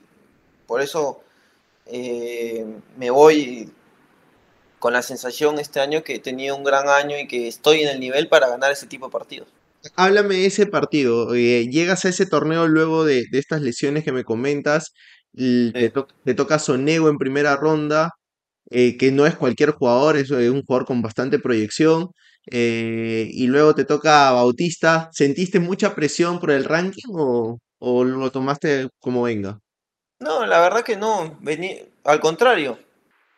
por 0.68 0.82
eso 0.82 1.22
eh, 1.92 2.66
me 2.98 3.10
voy 3.12 3.72
con 4.80 4.94
la 4.94 5.02
sensación 5.04 5.60
este 5.60 5.80
año 5.80 6.04
que 6.04 6.16
he 6.16 6.20
tenido 6.20 6.56
un 6.56 6.64
gran 6.64 6.88
año 6.90 7.18
y 7.18 7.28
que 7.28 7.48
estoy 7.48 7.82
en 7.84 7.90
el 7.90 8.00
nivel 8.00 8.28
para 8.30 8.50
ganar 8.50 8.72
ese 8.72 8.88
tipo 8.88 9.06
de 9.08 9.12
partidos. 9.12 9.48
Háblame 9.96 10.36
de 10.36 10.46
ese 10.48 10.66
partido. 10.68 11.34
eh, 11.36 11.68
llegas 11.70 12.06
a 12.06 12.10
ese 12.10 12.26
torneo 12.26 12.68
luego 12.68 13.06
de, 13.06 13.26
de 13.32 13.40
estas 13.40 13.62
lesiones 13.62 14.04
que 14.04 14.12
me 14.12 14.24
comentas. 14.24 14.94
te, 15.72 15.72
Sí. 15.74 15.90
to- 15.94 16.08
te 16.24 16.34
toca 16.34 16.60
Sonego 16.60 17.10
en 17.10 17.18
primera 17.18 17.56
ronda, 17.56 18.12
eh, 18.72 18.98
que 18.98 19.12
no 19.12 19.26
es 19.28 19.36
cualquier 19.36 19.72
jugador, 19.74 20.18
es 20.18 20.32
un 20.32 20.64
jugador 20.64 20.86
con 20.88 21.02
bastante 21.02 21.40
proyección. 21.40 22.10
eh, 22.52 23.30
y 23.32 23.48
luego 23.48 23.76
te 23.76 23.86
toca 23.86 24.32
Bautista. 24.32 25.10
¿Sentiste 25.14 25.60
mucha 25.60 25.96
presión 25.96 26.40
por 26.40 26.52
el 26.52 26.66
ranking 26.66 27.04
o, 27.14 27.60
o 27.80 28.04
lo 28.06 28.32
tomaste 28.32 28.90
como 29.00 29.24
venga? 29.24 29.60
No, 30.20 30.46
la 30.46 30.60
verdad 30.60 30.84
que 30.84 30.98
no, 30.98 31.38
vení, 31.40 31.82
al 32.04 32.20
contrario. 32.20 32.80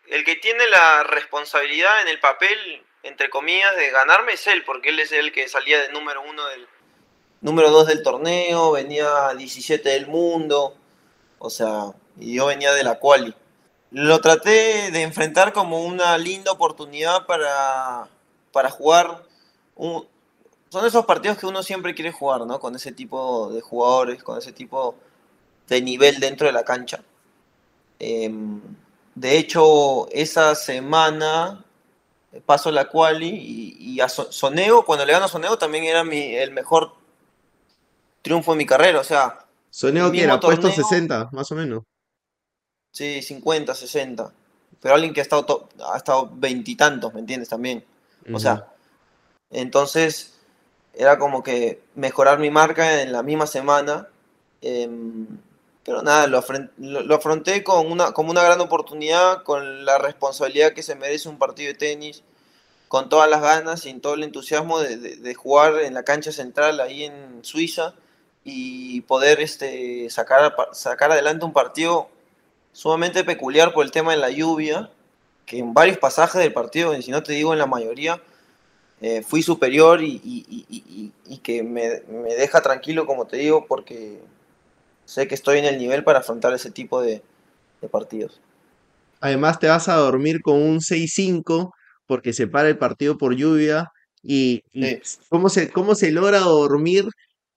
El 0.08 0.24
que 0.26 0.36
tiene 0.36 0.68
la 0.68 1.04
responsabilidad 1.04 2.02
en 2.02 2.08
el 2.08 2.20
papel, 2.20 2.84
entre 3.04 3.30
comillas, 3.30 3.76
de 3.76 3.92
ganarme 3.92 4.34
es 4.34 4.48
él, 4.48 4.64
porque 4.66 4.90
él 4.90 5.00
es 5.00 5.12
el 5.12 5.32
que 5.32 5.48
salía 5.48 5.80
de 5.82 5.92
número 5.94 6.22
uno 6.22 6.46
del 6.48 6.68
número 7.42 7.72
dos 7.72 7.88
del 7.88 8.04
torneo, 8.04 8.72
venía 8.72 9.34
17 9.36 9.90
del 9.90 10.08
mundo, 10.08 10.76
o 11.40 11.50
sea, 11.50 11.92
y 12.20 12.36
yo 12.36 12.46
venía 12.46 12.72
de 12.74 12.84
la 12.84 13.00
quali. 13.00 13.34
Lo 13.90 14.22
traté 14.22 14.92
de 14.92 15.02
enfrentar 15.02 15.52
como 15.52 15.84
una 15.84 16.18
linda 16.18 16.52
oportunidad 16.52 17.26
para, 17.26 18.08
para 18.54 18.70
jugar. 18.70 19.24
Un, 19.76 20.08
son 20.70 20.86
esos 20.86 21.06
partidos 21.06 21.38
que 21.38 21.48
uno 21.48 21.62
siempre 21.64 21.94
quiere 21.94 22.12
jugar, 22.12 22.46
¿no? 22.46 22.60
Con 22.60 22.76
ese 22.76 22.94
tipo 22.94 23.52
de 23.52 23.60
jugadores, 23.62 24.24
con 24.24 24.38
ese 24.38 24.54
tipo 24.54 24.96
de 25.10 25.11
nivel 25.70 26.20
dentro 26.20 26.48
de 26.48 26.54
la 26.54 26.64
cancha. 26.64 27.02
Eh, 28.00 28.32
de 29.16 29.38
hecho, 29.38 30.08
esa 30.12 30.56
semana 30.56 31.64
paso 32.46 32.72
la 32.72 32.88
quali 32.88 33.28
y, 33.30 33.76
y 33.94 34.00
a 34.02 34.08
So- 34.10 34.32
Sonego, 34.32 34.86
cuando 34.86 35.06
le 35.06 35.14
gano 35.14 35.26
a 35.26 35.30
Sonego 35.30 35.58
también 35.58 35.84
era 35.84 36.04
mi, 36.04 36.34
el 36.36 36.52
mejor 36.52 36.94
triunfo 38.22 38.52
de 38.52 38.58
mi 38.58 38.66
carrera. 38.66 39.00
O 39.00 39.04
sea, 39.04 39.40
el 39.40 39.46
Sonego 39.70 40.12
que 40.12 40.24
era 40.24 40.40
puesto 40.40 40.68
torneo, 40.70 40.84
60, 40.84 41.30
más 41.32 41.52
o 41.52 41.56
menos. 41.56 41.84
sí, 42.92 43.22
50, 43.22 43.76
60. 43.76 44.32
Pero 44.82 44.96
alguien 44.96 45.14
que 45.14 45.20
ha 45.20 45.24
estado 45.24 45.70
ha 45.94 45.98
estado 45.98 46.30
veintitantos, 46.34 47.14
¿me 47.14 47.20
entiendes? 47.20 47.50
También. 47.50 47.84
O 48.34 48.40
sea, 48.40 48.68
entonces 49.50 50.34
era 50.94 51.18
como 51.20 51.44
que 51.44 51.82
mejorar 51.96 52.40
mi 52.40 52.50
marca 52.50 53.02
en 53.02 53.12
la 53.12 53.24
misma 53.24 53.46
semana. 53.48 54.08
em, 54.62 55.28
pero 55.84 56.02
nada, 56.04 56.28
lo, 56.28 56.44
lo- 56.78 57.16
afronté 57.16 57.64
con 57.64 57.92
una, 57.92 58.12
como 58.12 58.32
una 58.32 58.44
gran 58.44 58.62
oportunidad, 58.62 59.44
con 59.44 59.86
la 59.86 59.98
responsabilidad 59.98 60.74
que 60.74 60.84
se 60.84 60.96
merece 60.96 61.28
un 61.30 61.38
partido 61.40 61.70
de 61.70 61.78
tenis, 61.78 62.24
con 62.88 63.10
todas 63.10 63.30
las 63.30 63.42
ganas 63.42 63.86
y 63.86 63.94
todo 63.96 64.14
el 64.16 64.24
entusiasmo 64.24 64.80
de, 64.80 64.98
de- 64.98 65.34
jugar 65.34 65.80
en 65.82 65.94
la 65.94 66.04
cancha 66.04 66.32
central 66.32 66.80
ahí 66.82 67.06
en 67.06 67.40
Suiza 67.44 67.94
y 68.44 69.02
poder 69.02 69.40
este, 69.40 70.10
sacar, 70.10 70.56
sacar 70.74 71.12
adelante 71.12 71.46
un 71.46 71.54
partido 71.54 72.10
sumamente 72.74 73.24
peculiar 73.24 73.74
por 73.74 73.86
el 73.86 73.92
tema 73.92 74.12
de 74.12 74.18
la 74.18 74.30
lluvia, 74.30 74.90
que 75.46 75.60
en 75.60 75.74
varios 75.74 75.98
pasajes 75.98 76.42
del 76.42 76.54
partido, 76.54 76.96
y 76.96 77.02
si 77.02 77.12
no 77.12 77.24
te 77.24 77.34
digo 77.34 77.54
en 77.54 77.60
la 77.60 77.66
mayoría, 77.66 78.22
eh, 79.02 79.24
fui 79.28 79.42
superior 79.42 80.02
y- 80.04 80.22
y- 80.24 80.46
y- 80.70 81.12
y 81.28 81.38
que 81.40 81.64
me, 81.64 82.02
me 82.08 82.36
deja 82.36 82.62
tranquilo, 82.62 83.06
como 83.06 83.26
te 83.26 83.38
digo, 83.38 83.66
porque 83.66 84.20
sé 85.12 85.28
que 85.28 85.36
estoy 85.36 85.60
en 85.60 85.66
el 85.66 85.78
nivel 85.78 86.04
para 86.04 86.20
afrontar 86.20 86.54
ese 86.54 86.72
tipo 86.72 87.02
de, 87.02 87.22
de 87.82 87.90
partidos. 87.90 88.40
Además 89.20 89.60
te 89.60 89.68
vas 89.68 89.88
a 89.90 89.96
dormir 89.96 90.42
con 90.42 90.62
un 90.62 90.82
6-5 90.82 91.74
porque 92.08 92.34
se 92.34 92.48
para 92.48 92.70
el 92.70 92.78
partido 92.78 93.18
por 93.18 93.36
lluvia. 93.36 93.90
Y, 94.24 94.62
y 94.74 94.86
Sí. 94.86 95.02
cómo 95.30 95.50
se, 95.50 95.70
cómo 95.72 95.96
se 95.96 96.12
logra 96.12 96.40
dormir 96.40 97.06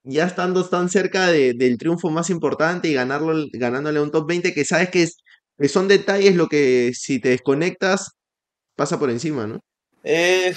ya 0.03 0.25
estando 0.25 0.67
tan 0.67 0.89
cerca 0.89 1.27
de- 1.27 1.53
del 1.53 1.77
triunfo 1.77 2.09
más 2.09 2.29
importante 2.29 2.87
y 2.87 2.93
ganarlo, 2.93 3.45
ganándole 3.53 4.01
un 4.01 4.11
top 4.11 4.27
20 4.27 4.53
que 4.53 4.65
sabes 4.65 4.89
que, 4.89 5.03
es- 5.03 5.17
que 5.57 5.69
son 5.69 5.87
detalles 5.87 6.35
lo 6.35 6.47
que 6.47 6.91
si 6.93 7.19
te 7.19 7.29
desconectas 7.29 8.11
pasa 8.75 8.99
por 8.99 9.09
encima, 9.09 9.47
¿no? 9.47 9.59
Eh, 10.03 10.53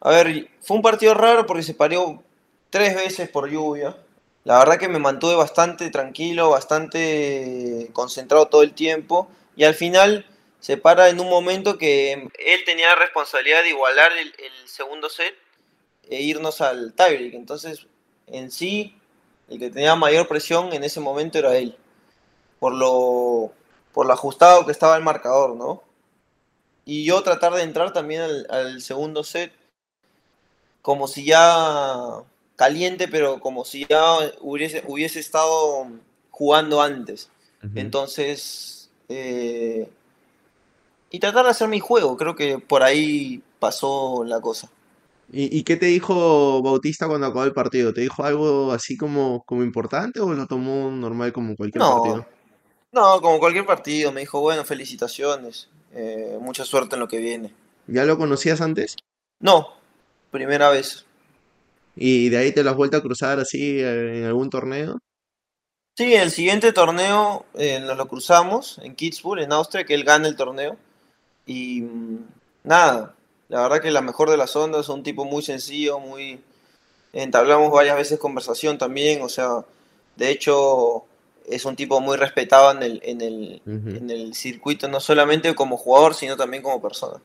a 0.00 0.10
ver, 0.10 0.48
fue 0.60 0.76
un 0.76 0.82
partido 0.82 1.14
raro 1.14 1.46
porque 1.46 1.62
se 1.62 1.74
parió 1.74 2.22
tres 2.70 2.94
veces 2.94 3.28
por 3.28 3.48
lluvia. 3.48 3.96
La 4.44 4.58
verdad 4.58 4.78
que 4.78 4.88
me 4.88 4.98
mantuve 4.98 5.36
bastante 5.36 5.90
tranquilo, 5.90 6.50
bastante 6.50 7.90
concentrado 7.92 8.46
todo 8.46 8.62
el 8.62 8.74
tiempo. 8.74 9.28
Y 9.56 9.64
al 9.64 9.74
final 9.74 10.26
se 10.60 10.76
para 10.76 11.08
en 11.08 11.20
un 11.20 11.28
momento 11.28 11.78
que 11.78 12.12
él 12.12 12.64
tenía 12.64 12.88
la 12.88 12.96
responsabilidad 12.96 13.62
de 13.62 13.70
igualar 13.70 14.10
el, 14.12 14.32
segundo 14.66 15.08
set 15.08 15.34
e 16.08 16.22
irnos 16.22 16.60
al 16.60 16.92
tiebreak. 16.94 17.34
Entonces, 17.34 17.86
en 18.26 18.50
sí, 18.50 18.96
el 19.48 19.58
que 19.58 19.70
tenía 19.70 19.94
mayor 19.94 20.26
presión 20.26 20.72
en 20.72 20.82
ese 20.82 21.00
momento 21.00 21.38
era 21.38 21.56
él. 21.56 21.76
Por 22.58 22.74
lo, 22.74 23.52
por 23.92 24.06
lo 24.06 24.12
ajustado 24.12 24.66
que 24.66 24.72
estaba 24.72 24.96
el 24.96 25.02
marcador, 25.02 25.54
¿no? 25.56 25.84
Y 26.84 27.04
yo 27.04 27.22
tratar 27.22 27.52
de 27.54 27.62
entrar 27.62 27.92
también 27.92 28.22
al 28.48 28.82
segundo 28.82 29.22
set 29.22 29.52
como 30.80 31.06
si 31.06 31.24
ya 31.24 32.24
caliente, 32.62 33.08
pero 33.08 33.40
como 33.40 33.64
si 33.64 33.84
ya 33.88 34.18
hubiese, 34.40 34.84
hubiese 34.86 35.18
estado 35.18 35.88
jugando 36.30 36.80
antes. 36.80 37.28
Entonces, 37.74 38.88
eh, 39.08 39.88
y 41.10 41.18
tratar 41.18 41.44
de 41.44 41.50
hacer 41.50 41.68
mi 41.68 41.80
juego, 41.80 42.16
creo 42.16 42.36
que 42.36 42.58
por 42.58 42.84
ahí 42.84 43.42
pasó 43.58 44.22
la 44.24 44.40
cosa. 44.40 44.68
¿Y, 45.32 45.58
y 45.58 45.64
qué 45.64 45.76
te 45.76 45.86
dijo 45.86 46.62
Bautista 46.62 47.08
cuando 47.08 47.26
acabó 47.26 47.44
el 47.44 47.52
partido? 47.52 47.92
¿Te 47.92 48.02
dijo 48.02 48.22
algo 48.22 48.70
así 48.70 48.96
como, 48.96 49.42
como 49.44 49.64
importante 49.64 50.20
o 50.20 50.32
lo 50.32 50.46
tomó 50.46 50.88
normal 50.90 51.32
como 51.32 51.56
cualquier 51.56 51.82
partido? 51.82 52.26
No, 52.92 53.16
no, 53.16 53.20
como 53.20 53.40
cualquier 53.40 53.66
partido, 53.66 54.12
me 54.12 54.20
dijo, 54.20 54.40
bueno, 54.40 54.64
felicitaciones, 54.64 55.68
eh, 55.94 56.38
mucha 56.40 56.64
suerte 56.64 56.94
en 56.94 57.00
lo 57.00 57.08
que 57.08 57.18
viene. 57.18 57.52
¿Ya 57.88 58.04
lo 58.04 58.16
conocías 58.18 58.60
antes? 58.60 58.96
No, 59.40 59.68
primera 60.30 60.70
vez. 60.70 61.06
¿Y 61.94 62.28
de 62.30 62.38
ahí 62.38 62.52
te 62.52 62.62
lo 62.62 62.70
has 62.70 62.76
vuelto 62.76 62.96
a 62.96 63.02
cruzar 63.02 63.38
así 63.38 63.80
eh, 63.80 64.18
en 64.18 64.24
algún 64.24 64.50
torneo? 64.50 64.98
Sí, 65.94 66.14
el 66.14 66.30
siguiente 66.30 66.72
torneo 66.72 67.44
eh, 67.54 67.80
nos 67.80 67.96
lo 67.98 68.08
cruzamos 68.08 68.78
en 68.82 68.94
Kitzbühel, 68.94 69.44
en 69.44 69.52
Austria, 69.52 69.84
que 69.84 69.94
él 69.94 70.04
gana 70.04 70.26
el 70.26 70.36
torneo. 70.36 70.78
Y 71.44 71.82
mm, 71.82 72.18
nada, 72.64 73.14
la 73.48 73.62
verdad 73.62 73.82
que 73.82 73.90
la 73.90 74.00
mejor 74.00 74.30
de 74.30 74.38
las 74.38 74.56
ondas, 74.56 74.88
un 74.88 75.02
tipo 75.02 75.24
muy 75.24 75.42
sencillo, 75.42 75.98
muy... 76.00 76.40
Entablamos 77.12 77.70
varias 77.70 77.96
veces 77.96 78.18
conversación 78.18 78.78
también, 78.78 79.20
o 79.20 79.28
sea, 79.28 79.66
de 80.16 80.30
hecho 80.30 81.04
es 81.46 81.66
un 81.66 81.76
tipo 81.76 82.00
muy 82.00 82.16
respetado 82.16 82.70
en 82.70 82.82
el, 82.82 83.00
en 83.04 83.20
el, 83.20 83.62
en 83.66 84.08
el 84.08 84.34
circuito, 84.34 84.88
no 84.88 84.98
solamente 84.98 85.54
como 85.54 85.76
jugador, 85.76 86.14
sino 86.14 86.38
también 86.38 86.62
como 86.62 86.80
persona. 86.80 87.20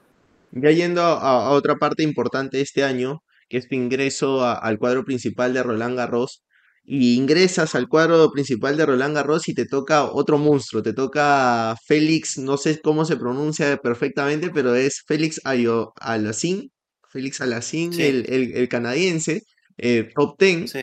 Ya 0.51 0.71
yendo 0.71 1.03
a, 1.03 1.47
a 1.47 1.51
otra 1.51 1.77
parte 1.77 2.03
importante 2.03 2.59
este 2.59 2.83
año, 2.83 3.21
que 3.49 3.57
es 3.57 3.67
tu 3.67 3.75
ingreso 3.75 4.43
a- 4.43 4.53
al 4.53 4.77
cuadro 4.79 5.03
principal 5.05 5.53
de 5.53 5.63
Roland 5.63 5.97
Garros, 5.97 6.43
y 6.89 7.15
ingresas 7.15 7.75
al 7.75 7.89
cuadro 7.89 8.31
principal 8.31 8.77
de 8.77 8.85
Roland 8.85 9.13
Garros 9.15 9.49
y 9.49 9.53
te 9.53 9.65
toca 9.65 10.05
otro 10.05 10.37
monstruo, 10.37 10.81
te 10.81 10.93
toca 10.93 11.75
Félix, 11.85 12.37
no 12.37 12.55
sé 12.57 12.79
cómo 12.81 13.03
se 13.03 13.17
pronuncia 13.17 13.75
perfectamente, 13.77 14.49
pero 14.51 14.73
es 14.73 15.03
Félix 15.05 15.41
Ayo- 15.43 15.91
Alacín, 15.99 16.71
Félix 17.09 17.41
Alacín, 17.41 17.91
Sí, 17.91 18.03
el, 18.03 18.25
el, 18.29 18.53
el 18.55 18.69
canadiense, 18.69 19.41
eh, 19.77 20.09
top 20.15 20.37
10. 20.39 20.71
sí. 20.71 20.79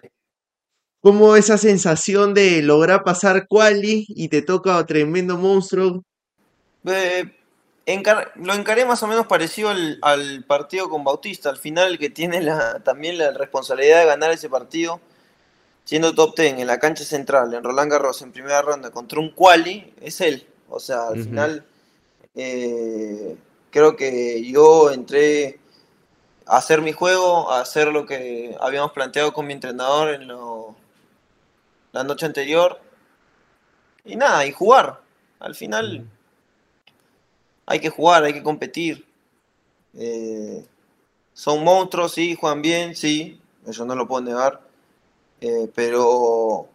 ¿Cómo 1.01 1.37
esa 1.37 1.59
sensación 1.59 2.35
de 2.35 2.63
lograr 2.63 3.03
pasar 3.03 3.47
quali 3.49 4.05
y 4.09 4.29
te 4.29 4.43
toca 4.43 4.85
tremendo 4.87 5.37
monstruo? 5.39 6.03
Eh, 6.87 7.25
encar- 7.87 8.33
lo 8.37 8.55
encaré 8.55 8.85
más 8.85 9.03
o 9.03 9.07
menos 9.07 9.27
parecido 9.27 9.71
al, 9.71 9.99
al 10.03 10.45
partido 10.45 10.89
con 10.89 11.05
Bautista. 11.05 11.51
Al 11.51 11.59
final, 11.59 11.93
el 11.93 11.99
que 11.99 12.11
tiene 12.11 12.41
la, 12.43 12.81
también 12.81 13.19
la 13.19 13.31
responsabilidad 13.33 14.01
de 14.01 14.07
ganar 14.07 14.31
ese 14.31 14.49
partido, 14.49 15.01
siendo 15.85 16.15
top 16.15 16.37
10 16.37 16.59
en 16.59 16.67
la 16.67 16.79
cancha 16.79 17.05
central, 17.05 17.53
en 17.55 17.63
Roland 17.63 17.91
Garros, 17.93 18.23
en 18.23 18.33
primera 18.33 18.63
ronda, 18.63 18.91
contra 18.91 19.21
un 19.21 19.31
quali, 19.31 19.93
es 20.01 20.21
él. 20.21 20.47
O 20.69 20.81
sea, 20.81 21.09
al 21.09 21.15
final, 21.25 21.65
eh, 22.35 23.37
creo 23.71 23.97
que 23.97 24.43
yo 24.45 24.91
entré 24.91 25.59
a 26.47 26.57
hacer 26.59 26.81
mi 26.83 26.93
juego, 26.93 27.51
a 27.51 27.61
hacer 27.61 27.89
lo 27.89 28.07
que 28.07 28.57
habíamos 28.61 28.93
planteado 28.93 29.33
con 29.33 29.47
mi 29.47 29.53
entrenador 29.53 30.15
en 30.15 30.27
lo- 30.29 30.75
la 31.93 32.03
noche 32.05 32.27
anterior. 32.27 32.81
Y 34.05 34.17
nada, 34.17 34.45
y 34.47 34.53
jugar. 34.53 35.01
Al 35.41 35.55
final 35.55 36.07
hay 37.67 37.81
que 37.81 37.91
jugar, 37.91 38.25
hay 38.25 38.33
que 38.33 38.43
competir. 38.43 39.05
Eh, 39.95 40.65
son 41.33 41.65
monstruos, 41.65 42.13
sí, 42.13 42.35
juegan 42.35 42.63
bien, 42.63 42.95
sí, 42.95 43.41
eso 43.67 43.85
no 43.85 43.95
lo 43.95 44.07
puedo 44.07 44.23
negar. 44.23 44.61
Eh, 45.41 45.71
pero 45.75 46.69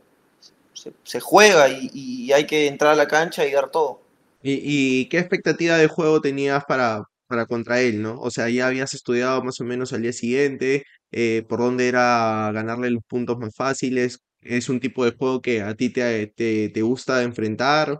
se, 1.04 1.20
juega 1.20 1.68
y, 1.70 2.32
hay 2.32 2.46
que 2.46 2.68
entrar 2.68 2.94
a 2.94 2.96
la 2.96 3.08
cancha 3.08 3.46
y 3.46 3.52
dar 3.52 3.72
todo. 3.72 4.02
¿Y, 4.42 4.62
y 5.02 5.06
qué 5.10 5.20
expectativa 5.20 5.78
de 5.78 5.88
juego 5.88 6.22
tenías 6.22 6.64
para, 6.66 7.04
para 7.28 7.46
contra 7.46 7.82
él, 7.82 8.02
¿no? 8.02 8.20
O 8.20 8.32
sea, 8.32 8.50
ya 8.50 8.68
habías 8.68 8.94
estudiado 8.94 9.44
más 9.44 9.60
o 9.62 9.64
menos 9.64 9.94
al 9.94 10.02
día 10.02 10.14
siguiente, 10.14 10.84
eh, 11.12 11.44
por 11.48 11.60
dónde 11.60 11.88
era 11.88 12.52
ganarle 12.54 12.90
los 12.92 13.04
puntos 13.06 13.38
más 13.38 13.56
fáciles. 13.56 14.20
¿Es 14.42 14.70
un 14.70 14.80
tipo 14.80 15.06
de 15.06 15.12
juego 15.12 15.42
que 15.42 15.62
a 15.62 15.76
ti 15.76 15.90
te, 15.90 16.28
te, 16.28 16.70
te 16.70 16.82
gusta 16.82 17.24
enfrentar? 17.24 18.00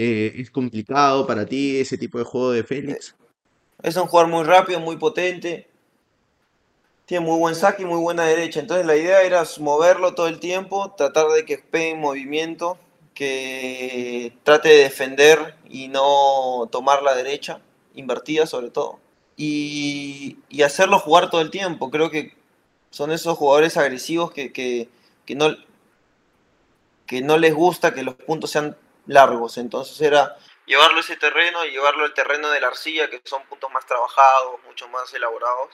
Eh, 0.00 0.42
¿es 0.42 0.52
complicado 0.52 1.26
para 1.26 1.44
ti 1.44 1.80
ese 1.80 1.98
tipo 1.98 2.18
de 2.18 2.24
juego 2.24 2.52
de 2.52 2.62
Félix? 2.62 3.16
es 3.82 3.96
un 3.96 4.06
jugador 4.06 4.30
muy 4.30 4.44
rápido, 4.44 4.78
muy 4.78 4.96
potente, 4.96 5.68
tiene 7.04 7.26
muy 7.26 7.36
buen 7.36 7.56
saque 7.56 7.82
y 7.82 7.84
muy 7.84 7.98
buena 7.98 8.22
derecha. 8.22 8.60
Entonces 8.60 8.86
la 8.86 8.94
idea 8.94 9.22
era 9.22 9.42
moverlo 9.58 10.14
todo 10.14 10.28
el 10.28 10.38
tiempo, 10.38 10.94
tratar 10.96 11.26
de 11.30 11.44
que 11.44 11.54
esté 11.54 11.90
en 11.90 11.98
movimiento, 11.98 12.78
que 13.12 14.32
trate 14.44 14.68
de 14.68 14.84
defender 14.84 15.56
y 15.68 15.88
no 15.88 16.68
tomar 16.70 17.02
la 17.02 17.16
derecha, 17.16 17.60
invertida 17.96 18.46
sobre 18.46 18.70
todo. 18.70 19.00
Y, 19.36 20.38
y 20.48 20.62
hacerlo 20.62 21.00
jugar 21.00 21.28
todo 21.28 21.40
el 21.40 21.50
tiempo. 21.50 21.90
Creo 21.90 22.08
que 22.08 22.36
son 22.90 23.10
esos 23.10 23.36
jugadores 23.36 23.76
agresivos 23.76 24.30
que, 24.30 24.52
que, 24.52 24.88
que 25.24 25.34
no, 25.34 25.56
que 27.04 27.20
no 27.20 27.36
les 27.36 27.52
gusta 27.52 27.92
que 27.92 28.04
los 28.04 28.14
puntos 28.14 28.52
sean 28.52 28.76
largos. 29.08 29.58
Entonces 29.58 30.00
era 30.00 30.36
llevarlo 30.66 30.98
a 30.98 31.00
ese 31.00 31.16
terreno 31.16 31.64
y 31.64 31.70
llevarlo 31.70 32.04
al 32.04 32.14
terreno 32.14 32.50
de 32.50 32.60
la 32.60 32.68
arcilla, 32.68 33.10
que 33.10 33.20
son 33.24 33.42
puntos 33.46 33.70
más 33.72 33.84
trabajados, 33.86 34.60
mucho 34.66 34.88
más 34.88 35.12
elaborados. 35.12 35.70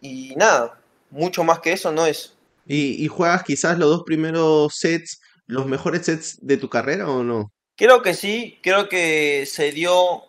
Y 0.00 0.34
nada, 0.36 0.80
mucho 1.10 1.42
más 1.42 1.58
que 1.58 1.72
eso 1.72 1.90
no 1.90 2.06
es. 2.06 2.36
¿Y, 2.66 3.04
y 3.04 3.08
juegas 3.08 3.42
quizás 3.42 3.78
los 3.78 3.90
dos 3.90 4.02
primeros 4.04 4.76
sets, 4.76 5.20
los 5.46 5.66
mejores 5.66 6.06
sets 6.06 6.38
de 6.46 6.56
tu 6.56 6.68
carrera 6.68 7.08
o 7.08 7.24
no? 7.24 7.50
Creo 7.76 8.02
que 8.02 8.14
sí, 8.14 8.58
creo 8.62 8.88
que 8.88 9.46
se 9.46 9.72
dio, 9.72 10.24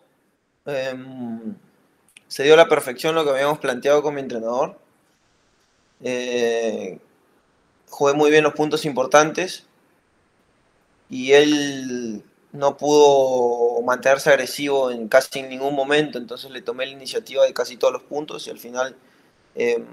em, 0.64 1.54
se 2.26 2.44
dio 2.44 2.54
a 2.54 2.56
la 2.56 2.68
perfección 2.68 3.14
lo 3.14 3.24
que 3.24 3.30
habíamos 3.30 3.58
planteado 3.58 4.02
con 4.02 4.14
mi 4.14 4.22
entrenador. 4.22 4.78
Eh, 6.02 6.98
jugué 7.90 8.14
muy 8.14 8.30
bien 8.30 8.42
los 8.42 8.54
puntos 8.54 8.84
importantes 8.86 9.66
y 11.12 11.32
él 11.32 12.22
no 12.52 12.78
pudo 12.78 13.82
mantenerse 13.82 14.30
agresivo 14.30 14.90
en 14.90 15.08
casi 15.08 15.40
en 15.40 15.50
ningún 15.50 15.74
momento, 15.74 16.16
entonces 16.16 16.50
le 16.50 16.62
tomé 16.62 16.86
la 16.86 16.92
iniciativa 16.92 17.44
de 17.44 17.52
casi 17.52 17.76
todos 17.76 17.92
los 17.92 18.02
puntos 18.02 18.46
y 18.46 18.50
al 18.50 18.58
final 18.58 18.96
eh, 19.54 19.84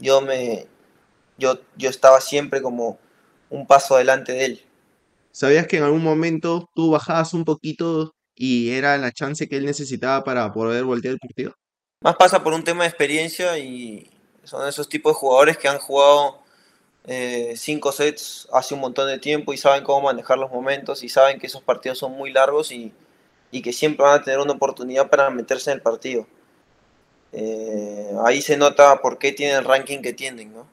yo 0.00 0.22
me 0.22 0.66
yo, 1.36 1.58
yo 1.76 1.90
estaba 1.90 2.18
siempre 2.22 2.62
como 2.62 2.98
un 3.50 3.66
paso 3.66 3.96
adelante 3.96 4.32
de 4.32 4.44
él. 4.46 4.64
¿Sabías 5.32 5.66
que 5.66 5.76
en 5.76 5.82
algún 5.82 6.02
momento 6.02 6.70
tú 6.74 6.92
bajabas 6.92 7.34
un 7.34 7.44
poquito 7.44 8.14
y 8.34 8.70
era 8.70 8.96
la 8.96 9.12
chance 9.12 9.46
que 9.46 9.58
él 9.58 9.66
necesitaba 9.66 10.24
para 10.24 10.50
poder 10.50 10.84
voltear 10.84 11.12
el 11.12 11.20
partido? 11.20 11.52
Más 12.00 12.16
pasa 12.16 12.42
por 12.42 12.54
un 12.54 12.64
tema 12.64 12.84
de 12.84 12.88
experiencia 12.88 13.58
y 13.58 14.10
son 14.44 14.66
esos 14.66 14.88
tipos 14.88 15.12
de 15.12 15.18
jugadores 15.18 15.58
que 15.58 15.68
han 15.68 15.78
jugado 15.78 16.42
eh, 17.06 17.54
cinco 17.56 17.92
sets 17.92 18.48
hace 18.52 18.74
un 18.74 18.80
montón 18.80 19.08
de 19.08 19.18
tiempo 19.18 19.52
y 19.52 19.58
saben 19.58 19.84
cómo 19.84 20.02
manejar 20.02 20.38
los 20.38 20.50
momentos 20.50 21.02
y 21.02 21.08
saben 21.08 21.38
que 21.38 21.46
esos 21.46 21.62
partidos 21.62 21.98
son 21.98 22.12
muy 22.12 22.32
largos 22.32 22.72
y, 22.72 22.92
y 23.50 23.62
que 23.62 23.72
siempre 23.72 24.04
van 24.04 24.20
a 24.20 24.22
tener 24.24 24.40
una 24.40 24.52
oportunidad 24.52 25.08
para 25.10 25.30
meterse 25.30 25.70
en 25.70 25.76
el 25.76 25.82
partido. 25.82 26.26
Eh, 27.32 28.12
ahí 28.24 28.40
se 28.40 28.56
nota 28.56 29.00
por 29.00 29.18
qué 29.18 29.32
tienen 29.32 29.56
el 29.56 29.64
ranking 29.64 30.00
que 30.00 30.12
tienen, 30.12 30.52
¿no? 30.52 30.66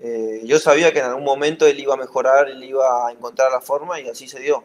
Eh, 0.00 0.42
yo 0.44 0.58
sabía 0.58 0.92
que 0.92 0.98
en 0.98 1.06
algún 1.06 1.24
momento 1.24 1.66
él 1.66 1.78
iba 1.78 1.94
a 1.94 1.96
mejorar, 1.96 2.48
él 2.48 2.62
iba 2.64 3.06
a 3.06 3.12
encontrar 3.12 3.52
la 3.52 3.60
forma 3.60 4.00
y 4.00 4.08
así 4.08 4.26
se 4.28 4.40
dio. 4.40 4.64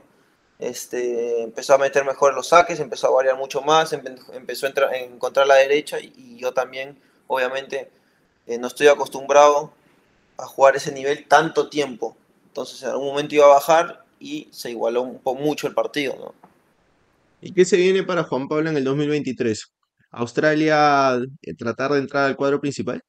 Este, 0.57 1.43
empezó 1.43 1.75
a 1.75 1.77
meter 1.77 2.03
mejor 2.03 2.33
los 2.33 2.47
saques, 2.47 2.79
empezó 2.79 3.07
a 3.07 3.11
variar 3.11 3.37
mucho 3.37 3.61
más, 3.61 3.93
empe- 3.93 4.19
empezó 4.33 4.65
a 4.65 4.97
encontrar 4.97 5.47
la 5.47 5.55
derecha 5.55 5.99
y, 5.99 6.11
y 6.17 6.37
yo 6.37 6.51
también, 6.53 6.99
obviamente, 7.27 7.89
eh, 8.47 8.57
no 8.57 8.67
estoy 8.67 8.87
acostumbrado 8.87 9.71
a 10.39 10.45
jugar 10.45 10.75
ese 10.75 10.91
nivel 10.91 11.27
tanto 11.27 11.69
tiempo. 11.69 12.15
Entonces 12.47 12.81
en 12.83 12.89
algún 12.89 13.07
momento 13.07 13.35
iba 13.35 13.45
a 13.45 13.55
bajar 13.55 14.05
y 14.19 14.47
se 14.51 14.71
igualó 14.71 15.01
un 15.03 15.19
poco 15.19 15.41
mucho 15.41 15.67
el 15.67 15.73
partido, 15.73 16.15
¿no? 16.17 16.33
¿Y 17.41 17.53
qué 17.53 17.63
se 17.63 17.77
viene 17.77 18.03
para 18.03 18.23
Juan 18.23 18.47
Pablo 18.47 18.69
en 18.69 18.77
el 18.77 18.83
2023? 18.83 19.71
¿Australia 20.11 21.15
eh, 21.41 21.53
tratar 21.55 21.91
de 21.91 21.99
entrar 21.99 22.25
al 22.25 22.35
cuadro 22.35 22.59
principal? 22.59 23.01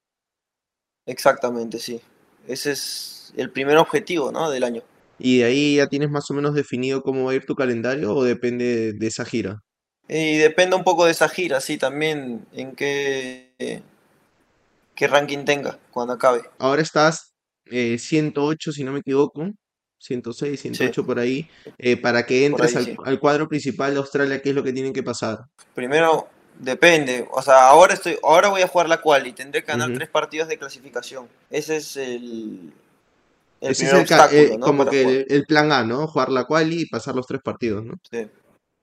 Exactamente, 1.06 1.78
sí. 1.78 2.00
Ese 2.46 2.72
es 2.72 3.32
el 3.36 3.50
primer 3.50 3.76
objetivo, 3.78 4.30
¿no? 4.30 4.50
del 4.50 4.64
año. 4.64 4.82
¿Y 5.18 5.38
de 5.38 5.44
ahí 5.44 5.76
ya 5.76 5.86
tienes 5.88 6.10
más 6.10 6.30
o 6.30 6.34
menos 6.34 6.54
definido 6.54 7.02
cómo 7.02 7.24
va 7.24 7.32
a 7.32 7.34
ir 7.34 7.44
tu 7.44 7.54
calendario 7.54 8.14
o 8.14 8.24
depende 8.24 8.92
de 8.92 9.06
esa 9.06 9.24
gira? 9.24 9.62
Y 10.08 10.38
depende 10.38 10.76
un 10.76 10.84
poco 10.84 11.04
de 11.04 11.12
esa 11.12 11.28
gira, 11.28 11.60
sí, 11.60 11.78
también 11.78 12.46
en 12.52 12.74
qué, 12.74 13.82
qué 15.00 15.06
ranking 15.06 15.46
tenga 15.46 15.78
cuando 15.90 16.12
acabe. 16.12 16.42
Ahora 16.58 16.82
estás 16.82 17.32
eh, 17.64 17.96
108, 17.98 18.70
si 18.70 18.84
no 18.84 18.92
me 18.92 18.98
equivoco, 18.98 19.48
106, 19.98 20.60
108 20.60 21.00
Sí, 21.00 21.06
por 21.06 21.18
ahí. 21.18 21.48
Eh, 21.78 21.96
para 21.96 22.26
que 22.26 22.44
entres 22.44 22.76
ahí 22.76 22.84
al, 22.84 22.84
sí. 22.84 22.96
al 23.06 23.18
cuadro 23.18 23.48
principal 23.48 23.94
de 23.94 24.00
Australia, 24.00 24.42
¿qué 24.42 24.50
es 24.50 24.54
lo 24.54 24.62
que 24.62 24.74
tienen 24.74 24.92
que 24.92 25.02
pasar? 25.02 25.38
Primero, 25.74 26.28
depende. 26.58 27.26
O 27.30 27.40
sea, 27.40 27.68
ahora 27.68 27.94
estoy, 27.94 28.18
ahora 28.22 28.50
voy 28.50 28.60
a 28.60 28.68
jugar 28.68 28.90
la 28.90 29.00
quali 29.00 29.30
y 29.30 29.32
tendré 29.32 29.64
que 29.64 29.72
ganar 29.72 29.90
tres 29.94 30.10
partidos 30.10 30.48
de 30.48 30.58
clasificación. 30.58 31.28
Ese 31.48 31.78
es 31.78 31.96
el, 31.96 32.70
el 33.62 33.70
Ese 33.70 33.86
es 33.86 33.92
el, 33.92 34.06
eh, 34.32 34.58
como 34.60 34.84
Para 34.84 34.90
que 34.90 35.00
el, 35.00 35.26
el 35.30 35.46
plan 35.46 35.72
A, 35.72 35.82
¿no? 35.82 36.08
Jugar 36.08 36.28
la 36.28 36.44
quali 36.44 36.82
y 36.82 36.86
pasar 36.86 37.14
los 37.14 37.26
tres 37.26 37.40
partidos, 37.42 37.82
¿no? 37.86 37.94
Sí, 38.10 38.28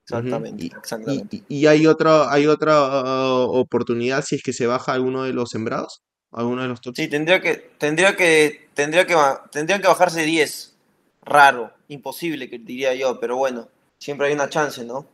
Exactamente, 0.08 0.64
Y, 0.64 0.66
y, 0.66 0.72
exactamente. 0.78 1.36
y- 1.48 1.58
y 1.60 1.66
hay 1.66 1.86
otra, 1.86 2.32
hay 2.32 2.46
otra 2.46 2.74
ah, 2.78 3.40
oportunidad 3.48 4.24
si 4.24 4.36
es 4.36 4.42
que 4.42 4.52
se 4.52 4.66
baja 4.66 4.92
alguno 4.92 5.24
de 5.24 5.32
los 5.32 5.50
sembrados, 5.50 6.02
alguno 6.32 6.62
de 6.62 6.68
los 6.68 6.80
top 6.80 6.94
Sí, 6.96 7.08
tendría 7.08 7.40
que, 7.40 7.70
tendría 7.78 8.16
que, 8.16 8.68
tendría 8.74 9.06
que, 9.06 9.14
tendrían 9.52 9.82
que 9.82 9.88
bajarse 9.88 10.22
10. 10.22 10.74
Raro, 11.22 11.72
imposible, 11.88 12.48
que 12.48 12.58
diría 12.58 12.94
yo, 12.94 13.20
pero 13.20 13.36
bueno, 13.36 13.68
siempre 13.98 14.28
hay 14.28 14.32
una 14.32 14.48
chance, 14.48 14.84
¿no? 14.84 15.06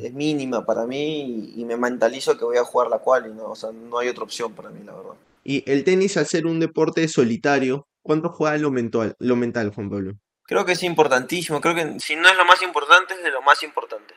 Es 0.00 0.14
mínima 0.14 0.64
para 0.64 0.86
mí 0.86 1.52
y, 1.54 1.60
y 1.60 1.64
me 1.66 1.76
mentalizo 1.76 2.38
que 2.38 2.44
voy 2.44 2.56
a 2.56 2.64
jugar 2.64 2.88
la 2.88 3.00
quali, 3.00 3.32
¿no? 3.34 3.50
O 3.50 3.54
sea, 3.54 3.70
no 3.70 3.98
hay 3.98 4.08
otra 4.08 4.24
opción 4.24 4.52
para 4.54 4.70
mí, 4.70 4.80
la 4.84 4.94
verdad. 4.94 5.12
Y 5.44 5.62
el 5.70 5.84
tenis, 5.84 6.16
al 6.16 6.26
ser 6.26 6.46
un 6.46 6.58
deporte 6.58 7.06
solitario, 7.06 7.86
¿cuánto 8.02 8.30
juega 8.30 8.56
lo 8.56 8.70
mental, 8.70 9.14
lo 9.18 9.36
mental, 9.36 9.70
Juan 9.74 9.90
Pablo? 9.90 10.14
Creo 10.48 10.64
que 10.64 10.72
es 10.72 10.82
importantísimo, 10.82 11.60
creo 11.60 11.74
que 11.74 12.00
si 12.00 12.16
no 12.16 12.26
es 12.26 12.34
lo 12.34 12.46
más 12.46 12.62
importante, 12.62 13.12
es 13.12 13.22
de 13.22 13.30
lo 13.30 13.42
más 13.42 13.62
importante. 13.62 14.14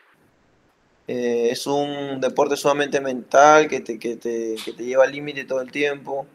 Eh, 1.05 1.49
es 1.51 1.67
un 1.67 2.21
deporte 2.21 2.55
sumamente 2.55 3.01
mental 3.01 3.67
que 3.67 3.81
te, 3.81 3.99
que 3.99 4.15
te, 4.15 4.55
que 4.63 4.71
te 4.71 4.85
lleva 4.85 5.03
al 5.03 5.11
límite 5.11 5.43
todo 5.43 5.59
el 5.59 5.69
tiempo 5.71 6.25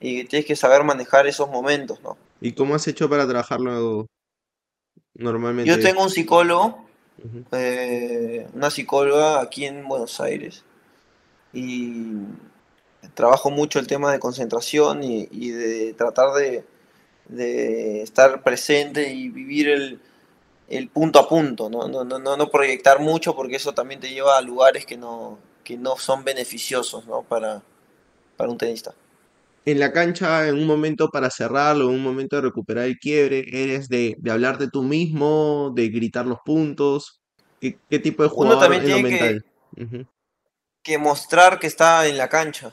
y 0.00 0.16
que 0.16 0.24
tienes 0.24 0.44
que 0.44 0.56
saber 0.56 0.82
manejar 0.82 1.28
esos 1.28 1.48
momentos, 1.48 2.02
¿no? 2.02 2.18
¿Y 2.40 2.50
cómo 2.50 2.74
has 2.74 2.88
hecho 2.88 3.08
para 3.08 3.28
trabajarlo 3.28 3.70
Yo 3.70 4.06
normalmente? 5.14 5.76
tengo 5.76 6.02
un 6.02 6.10
psicólogo, 6.10 6.88
eh, 7.52 8.48
una 8.54 8.70
psicóloga 8.70 9.40
aquí 9.40 9.66
en 9.66 9.86
Buenos 9.86 10.20
Aires 10.20 10.64
y 11.52 12.12
trabajo 13.14 13.52
mucho 13.52 13.78
el 13.78 13.86
tema 13.86 14.10
de 14.10 14.18
concentración 14.18 15.04
y, 15.04 15.28
y 15.30 15.50
de 15.50 15.94
tratar 15.94 16.32
de, 16.32 16.64
de 17.28 18.02
estar 18.02 18.42
presente 18.42 19.12
y 19.12 19.28
vivir 19.28 19.68
el, 19.68 20.00
el 20.68 20.88
punto 20.90 21.18
a 21.20 21.28
punto, 21.28 21.70
¿no? 21.70 21.88
No, 21.88 22.04
no, 22.04 22.18
no, 22.18 22.36
no 22.36 22.50
proyectar 22.50 23.00
mucho 23.00 23.36
porque 23.36 23.56
eso 23.56 23.74
también 23.74 24.00
te 24.00 24.10
lleva 24.10 24.38
a 24.38 24.42
lugares 24.42 24.86
que 24.86 24.96
no, 24.98 25.38
que 25.64 25.76
no 25.76 25.96
son 25.98 26.24
beneficiosos, 26.24 27.06
¿no? 27.06 27.22
Para, 27.24 27.62
para 28.36 28.50
un 28.50 28.58
tenista. 28.58 28.94
En 29.64 29.78
la 29.80 29.92
cancha, 29.92 30.48
en 30.48 30.54
un 30.56 30.66
momento 30.66 31.10
para 31.10 31.30
cerrarlo, 31.30 31.84
en 31.90 31.96
un 31.96 32.02
momento 32.02 32.36
de 32.36 32.42
recuperar 32.42 32.86
el 32.86 32.98
quiebre, 32.98 33.44
¿eres 33.52 33.88
de, 33.88 34.16
de 34.18 34.30
hablarte 34.30 34.68
tú 34.68 34.82
mismo, 34.82 35.72
de 35.74 35.88
gritar 35.90 36.26
los 36.26 36.38
puntos? 36.44 37.20
¿Qué, 37.60 37.78
qué 37.88 37.98
tipo 37.98 38.22
de 38.22 38.30
Uno 38.36 38.56
jugador 38.56 38.58
también 38.58 38.84
en 38.84 38.90
lo 38.90 38.98
tiene 38.98 39.00
mental? 39.00 39.42
que, 39.76 39.82
Ujú. 39.82 40.06
que 40.82 40.98
mostrar 40.98 41.58
que 41.58 41.66
está 41.66 42.06
en 42.06 42.16
la 42.16 42.28
cancha, 42.28 42.72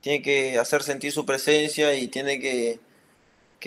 tiene 0.00 0.22
que 0.22 0.58
hacer 0.58 0.82
sentir 0.82 1.12
su 1.12 1.26
presencia 1.26 1.94
y 1.96 2.08
tiene 2.08 2.40
que, 2.40 2.80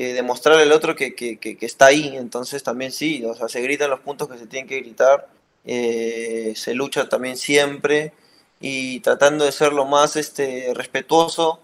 demostrar 0.04 0.58
al 0.60 0.72
otro 0.72 0.96
que, 0.96 1.14
que, 1.16 1.58
está 1.62 1.88
ahí. 1.88 2.16
Entonces 2.16 2.64
también 2.64 2.92
sí, 2.92 3.24
o 3.26 3.36
sea, 3.36 3.50
se 3.50 3.62
gritan 3.62 3.90
los 3.90 4.00
puntos 4.00 4.28
que 4.30 4.38
se 4.38 4.48
tienen 4.48 4.68
que 4.68 4.80
gritar, 4.80 5.28
eh, 5.66 6.54
se 6.56 6.74
lucha 6.74 7.10
también 7.10 7.38
siempre 7.38 8.14
y 8.60 9.00
tratando 9.02 9.46
de 9.46 9.52
ser 9.52 9.74
lo 9.74 9.86
más 9.86 10.16
este, 10.16 10.74
respetuoso, 10.74 11.60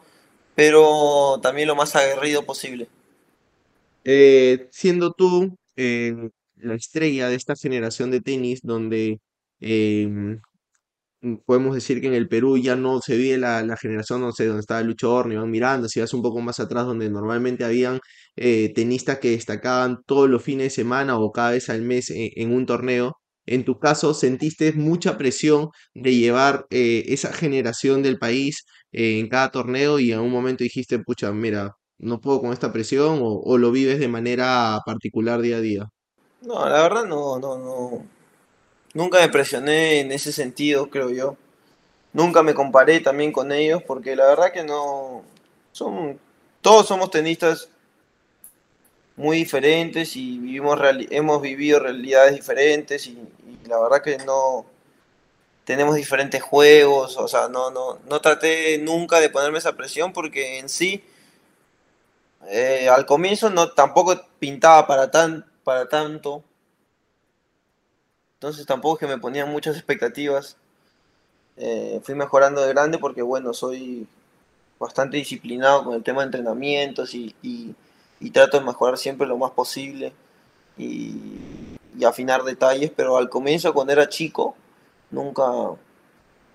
pero 0.54 1.40
también 1.42 1.68
lo 1.68 1.76
más 1.76 1.96
aguerrido 1.96 2.46
posible. 2.46 2.88
Eh, 4.04 4.68
siendo 4.72 5.12
tú 5.12 5.56
eh, 5.76 6.30
la 6.58 6.76
estrella 6.76 7.30
de 7.30 7.36
esta 7.36 7.56
generación 7.56 8.12
de 8.12 8.22
tenis, 8.22 8.62
donde 8.64 9.20
podemos 11.46 11.76
decir 11.76 12.02
que 12.02 12.08
en 12.08 12.14
el 12.14 12.28
Perú 12.28 12.58
ya 12.58 12.76
no 12.76 13.02
se 13.02 13.18
vive 13.18 13.38
la, 13.38 13.64
la 13.64 13.78
generación, 13.78 14.22
no 14.22 14.32
sé, 14.32 14.46
donde 14.46 14.62
estaba 14.62 14.82
Lucho 14.82 15.14
Horno, 15.14 15.34
Iván 15.34 15.52
Miranda, 15.52 15.88
si 15.90 16.00
vas 16.00 16.14
un 16.14 16.22
poco 16.22 16.42
más 16.42 16.60
atrás, 16.60 16.86
donde 16.86 17.10
normalmente 17.10 17.64
habían 17.66 18.00
eh, 18.36 18.72
tenistas 18.74 19.20
que 19.20 19.32
destacaban 19.32 20.00
todos 20.06 20.30
los 20.30 20.44
fines 20.44 20.66
de 20.66 20.70
semana 20.70 21.18
o 21.18 21.32
cada 21.32 21.52
vez 21.52 21.70
al 21.70 21.82
mes 21.82 22.10
en, 22.10 22.30
en 22.36 22.54
un 22.54 22.66
torneo. 22.66 23.18
En 23.46 23.64
tu 23.64 23.80
caso, 23.80 24.14
¿sentiste 24.14 24.74
mucha 24.74 25.18
presión 25.18 25.70
de 25.94 26.16
llevar 26.16 26.66
eh, 26.72 27.04
esa 27.08 27.32
generación 27.34 28.02
del 28.04 28.18
país 28.18 28.66
eh, 28.92 29.20
en 29.20 29.30
cada 29.30 29.52
torneo 29.52 30.00
y 30.00 30.12
en 30.12 30.20
un 30.20 30.32
momento 30.32 30.64
dijiste, 30.64 31.00
pucha, 31.00 31.32
mira, 31.32 31.72
no 32.00 32.20
puedo 32.20 32.42
con 32.42 32.54
esta 32.54 32.74
presión 32.74 33.20
o, 33.22 33.40
o 33.44 33.58
lo 33.58 33.72
vives 33.72 34.00
de 34.00 34.08
manera 34.08 34.80
particular 34.86 35.42
día 35.42 35.58
a 35.58 35.62
día? 35.62 35.86
No, 36.42 36.68
la 36.70 36.84
verdad 36.84 37.06
no, 37.06 37.38
no, 37.40 37.58
no. 37.58 38.06
Nunca 38.96 39.20
me 39.20 39.28
presioné 39.28 40.00
en 40.00 40.14
ese 40.14 40.32
sentido, 40.32 40.90
creo 40.90 41.10
yo. 41.10 41.36
Nunca 42.14 42.42
me 42.44 42.54
comparé 42.54 43.02
también 43.02 43.34
con 43.34 43.52
ellos 43.52 43.84
porque 43.84 44.16
la 44.16 44.26
verdad 44.26 44.54
que 44.54 44.64
no 44.64 45.24
son 45.74 46.18
todos 46.62 46.88
somos 46.88 47.12
tenistas 47.12 47.68
muy 49.18 49.38
diferentes 49.38 50.16
y 50.16 50.40
vivimos 50.40 50.80
hemos 51.10 51.42
vivido 51.42 51.80
realidades 51.82 52.36
diferentes 52.36 53.06
y, 53.08 53.12
y 53.12 53.68
la 53.68 53.80
verdad 53.82 54.02
que 54.02 54.18
no 54.20 54.66
tenemos 55.66 55.96
diferentes 55.96 56.42
juegos, 56.42 57.18
o 57.18 57.28
sea, 57.28 57.50
no 57.50 57.72
no 57.72 58.00
no 58.08 58.22
traté 58.22 58.78
nunca 58.78 59.20
de 59.20 59.30
ponerme 59.30 59.58
esa 59.58 59.76
presión 59.76 60.14
porque 60.14 60.60
en 60.60 60.70
sí 60.70 61.04
eh, 62.48 62.88
al 62.88 63.06
comienzo 63.06 63.50
no 63.50 63.72
tampoco 63.72 64.22
pintaba 64.40 64.88
para 64.88 65.12
tan 65.12 65.46
para 65.66 65.90
tanto, 65.90 66.44
entonces 68.36 68.66
tampoco 68.66 68.96
es 68.96 69.00
que 69.02 69.08
me 69.16 69.20
ponían 69.22 69.52
muchas 69.52 69.76
expectativas. 69.78 70.58
Eh, 71.58 72.02
fui 72.04 72.16
mejorando 72.16 72.62
de 72.62 72.70
grande 72.70 72.98
porque 72.98 73.22
bueno, 73.22 73.54
soy 73.54 74.08
bastante 74.80 75.18
disciplinado 75.18 75.86
con 75.86 75.96
el 75.96 76.04
tema 76.04 76.22
de 76.22 76.28
entrenamientos 76.28 77.16
y, 77.16 77.36
y- 77.44 77.76
y 78.22 78.32
trato 78.32 78.60
de 78.60 78.66
mejorar 78.66 78.98
siempre 78.98 79.28
lo 79.28 79.38
más 79.38 79.52
posible 79.52 80.14
y, 80.78 81.16
y 81.98 82.06
afinar 82.06 82.44
detalles, 82.44 82.92
pero 82.96 83.18
al 83.18 83.30
comienzo 83.30 83.74
cuando 83.74 83.94
era 83.94 84.10
chico 84.10 84.56
nunca, 85.12 85.44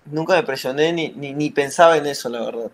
nunca 0.05 0.35
me 0.35 0.43
presioné 0.43 0.93
ni, 0.93 1.09
ni, 1.09 1.33
ni 1.33 1.49
pensaba 1.49 1.97
en 1.97 2.05
eso, 2.05 2.29
la 2.29 2.41
verdad. 2.41 2.71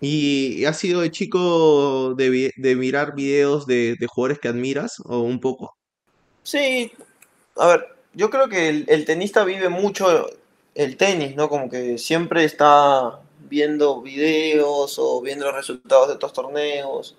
¿Y 0.00 0.64
has 0.64 0.78
sido 0.78 1.00
de 1.00 1.10
chico 1.10 2.14
de, 2.14 2.52
de 2.56 2.76
mirar 2.76 3.14
videos 3.14 3.66
de, 3.66 3.96
de 3.98 4.06
jugadores 4.06 4.38
que 4.40 4.48
admiras 4.48 4.94
o 5.04 5.20
un 5.22 5.40
poco? 5.40 5.76
Sí, 6.42 6.90
a 7.56 7.68
ver, 7.68 7.88
yo 8.18 8.30
creo 8.30 8.48
que 8.48 8.68
el, 8.68 8.84
el 8.88 9.04
tenista 9.04 9.44
vive 9.44 9.68
mucho 9.68 10.28
el 10.74 10.96
tenis, 10.96 11.36
¿no? 11.36 11.48
Como 11.48 11.70
que 11.70 11.98
siempre 11.98 12.42
está 12.42 13.20
viendo 13.48 14.02
videos 14.02 14.98
o 14.98 15.22
viendo 15.22 15.46
los 15.46 15.54
resultados 15.54 16.08
de 16.08 16.14
estos 16.14 16.32
torneos, 16.32 17.16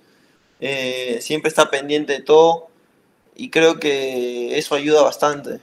eh, 0.59 1.19
siempre 1.21 1.47
está 1.47 1.71
pendiente 1.71 2.11
de 2.11 2.21
todo 2.21 2.67
y 3.33 3.49
creo 3.49 3.79
que 3.79 4.57
eso 4.57 4.75
ayuda 4.75 5.01
bastante. 5.01 5.61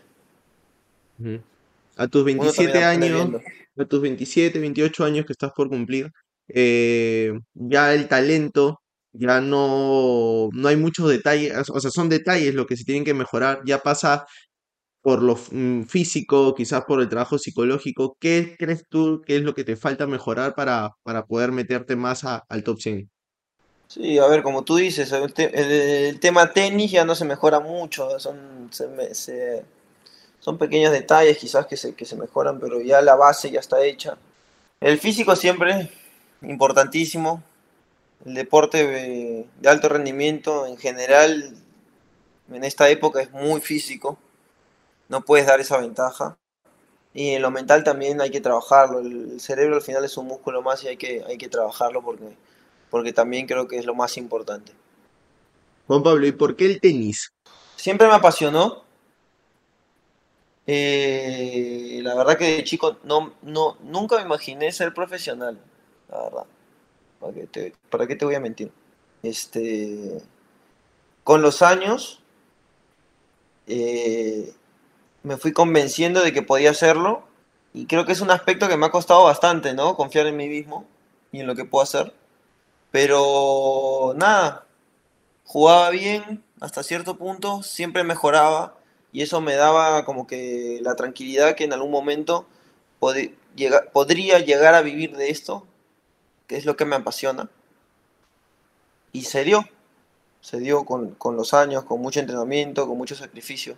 A 1.97 2.09
tus 2.09 2.23
Uno 2.23 2.53
también 2.53 2.73
27 2.73 2.85
aprende 2.85 3.07
años, 3.07 3.43
a 3.79 3.85
tus 3.85 4.01
27, 4.01 4.59
28 4.59 5.05
años 5.05 5.27
que 5.27 5.35
estás 5.35 5.53
por 5.53 5.69
cumplir, 5.69 6.11
eh, 6.49 7.39
ya 7.53 7.93
el 7.93 8.09
talento, 8.09 8.81
ya 9.13 9.43
no, 9.43 10.49
no 10.53 10.69
hay 10.69 10.77
muchos 10.77 11.11
detalles, 11.11 11.69
o 11.69 11.79
sea, 11.79 11.91
son 11.91 12.09
detalles 12.09 12.55
lo 12.55 12.67
que 12.67 12.79
se 12.79 12.85
tienen 12.85 13.05
que 13.05 13.15
mejorar, 13.15 13.61
ya 13.67 13.83
pasa 13.83 14.27
por 15.07 15.23
lo 15.23 15.37
mm, 15.53 15.85
físico, 15.85 16.55
quizás 16.57 16.85
por 16.85 17.01
el 17.01 17.09
trabajo 17.09 17.39
psicológico. 17.39 18.17
¿Qué 18.21 18.57
crees 18.59 18.85
tú 18.91 19.23
que 19.25 19.37
es 19.37 19.43
lo 19.43 19.55
que 19.55 19.63
te 19.65 19.77
falta 19.77 20.07
mejorar 20.09 20.55
para, 20.57 20.91
para 21.05 21.27
poder 21.27 21.53
meterte 21.53 21.95
más 21.97 22.25
a- 22.25 22.45
al 22.49 22.65
top 22.65 22.81
100? 22.81 23.11
Sí, 23.89 24.19
a 24.19 24.27
ver, 24.27 24.43
como 24.43 24.65
tú 24.65 24.77
dices, 24.77 25.13
el, 25.13 25.33
te- 25.33 25.59
el- 25.59 25.71
el 26.15 26.21
tema 26.21 26.53
tenis 26.53 26.91
ya 26.91 27.05
no 27.05 27.15
se 27.15 27.25
mejora 27.25 27.61
mucho, 27.61 28.19
son, 28.19 28.69
son 30.41 30.59
pequeños 30.59 30.93
detalles 30.93 31.39
quizás 31.39 31.67
que 31.67 31.77
se, 31.77 31.95
que 31.95 32.05
se 32.05 32.17
mejoran, 32.17 32.61
pero 32.61 32.81
ya 32.81 33.01
la 33.03 33.15
base 33.17 33.51
ya 33.51 33.61
está 33.61 33.83
hecha. 33.85 34.17
El 34.81 34.99
físico 34.99 35.37
siempre 35.37 35.91
importantísimo, 36.43 37.43
el 38.27 38.35
deporte 38.35 38.87
de, 38.87 39.47
de 39.61 39.71
alto 39.71 39.89
rendimiento 39.89 40.67
en 40.67 40.77
general 40.79 41.55
en 42.53 42.65
esta 42.65 42.89
época 42.91 43.21
es 43.23 43.31
muy 43.33 43.61
físico, 43.61 44.19
no 45.09 45.23
puedes 45.23 45.47
dar 45.47 45.61
esa 45.61 45.79
ventaja. 45.79 46.37
Y 47.15 47.31
en 47.31 47.43
lo 47.43 47.51
mental 47.51 47.83
también 47.83 48.21
hay 48.21 48.31
que 48.31 48.41
trabajarlo. 48.41 49.01
El 49.01 49.41
cerebro 49.41 49.77
al 49.77 49.83
final 49.83 50.05
es 50.05 50.17
un 50.17 50.27
músculo 50.27 50.61
más 50.63 50.85
y 50.85 50.89
hay 50.89 50.97
que, 50.97 51.25
hay 51.27 51.39
que 51.39 51.49
trabajarlo 51.49 52.03
porque, 52.03 52.37
porque 52.91 53.13
también 53.13 53.47
creo 53.47 53.67
que 53.67 53.79
es 53.79 53.87
lo 53.87 53.95
más 53.95 54.17
importante. 54.19 54.73
Juan 55.87 56.03
Pablo, 56.03 56.27
¿y 56.27 56.33
por 56.33 56.57
qué 56.57 56.67
el 56.67 56.81
tenis? 56.81 57.33
Siempre 57.77 58.07
me 58.07 58.15
apasionó. 58.15 58.85
Eh, 60.67 62.01
la 62.03 62.15
verdad 62.17 62.37
que 62.37 62.57
de 62.57 62.65
chico 62.65 62.99
no, 63.05 63.35
no, 63.43 63.77
nunca 63.83 64.17
me 64.17 64.23
imaginé 64.23 64.73
ser 64.73 64.93
profesional, 64.93 65.59
la 66.11 66.23
verdad. 66.25 66.45
¿Para 67.21 67.33
qué 67.33 67.47
te, 67.47 67.73
para 67.89 68.07
qué 68.07 68.17
te 68.17 68.25
voy 68.25 68.35
a 68.35 68.41
mentir? 68.41 68.73
Este, 69.23 70.21
con 71.23 71.41
los 71.41 71.63
años 71.63 72.21
eh, 73.67 74.53
me 75.27 75.37
fui 75.37 75.53
convenciendo 75.53 76.23
de 76.23 76.33
que 76.33 76.43
podía 76.43 76.71
hacerlo 76.71 77.25
y 77.75 77.87
creo 77.87 78.07
que 78.07 78.13
es 78.13 78.21
un 78.21 78.31
aspecto 78.31 78.69
que 78.69 78.77
me 78.77 78.87
ha 78.87 78.93
costado 78.93 79.25
bastante, 79.25 79.75
¿no? 79.75 79.97
Confiar 79.97 80.29
en 80.29 80.37
mí 80.37 80.49
mismo 80.49 80.87
y 81.33 81.41
en 81.41 81.49
lo 81.49 81.57
que 81.57 81.65
puedo 81.65 81.83
hacer. 81.83 82.15
Pero 82.93 84.15
nada, 84.17 84.67
jugaba 85.45 85.91
bien 85.91 86.45
hasta 86.61 86.85
cierto 86.85 87.19
punto, 87.19 87.65
siempre 87.65 88.05
mejoraba 88.05 88.77
y 89.11 89.23
eso 89.23 89.41
me 89.41 89.57
daba 89.57 90.05
como 90.05 90.29
que 90.29 90.79
la 90.83 90.95
tranquilidad 90.95 91.57
que 91.57 91.65
en 91.65 91.73
algún 91.73 91.91
momento 91.91 92.47
podría 93.01 94.39
llegar 94.39 94.77
a 94.77 94.83
vivir 94.83 95.17
de 95.17 95.31
esto, 95.31 95.67
que 96.47 96.57
es 96.57 96.65
lo 96.67 96.77
que 96.77 96.85
me 96.85 96.95
apasiona. 96.95 97.51
Y 99.11 99.23
se 99.23 99.43
dio, 99.43 99.69
se 100.41 100.61
dio 100.61 100.85
con, 100.85 101.17
con 101.17 101.35
los 101.35 101.53
años, 101.53 101.83
con 101.83 102.01
mucho 102.01 102.21
entrenamiento, 102.21 102.87
con 102.87 102.97
mucho 102.97 103.17
sacrificio. 103.17 103.77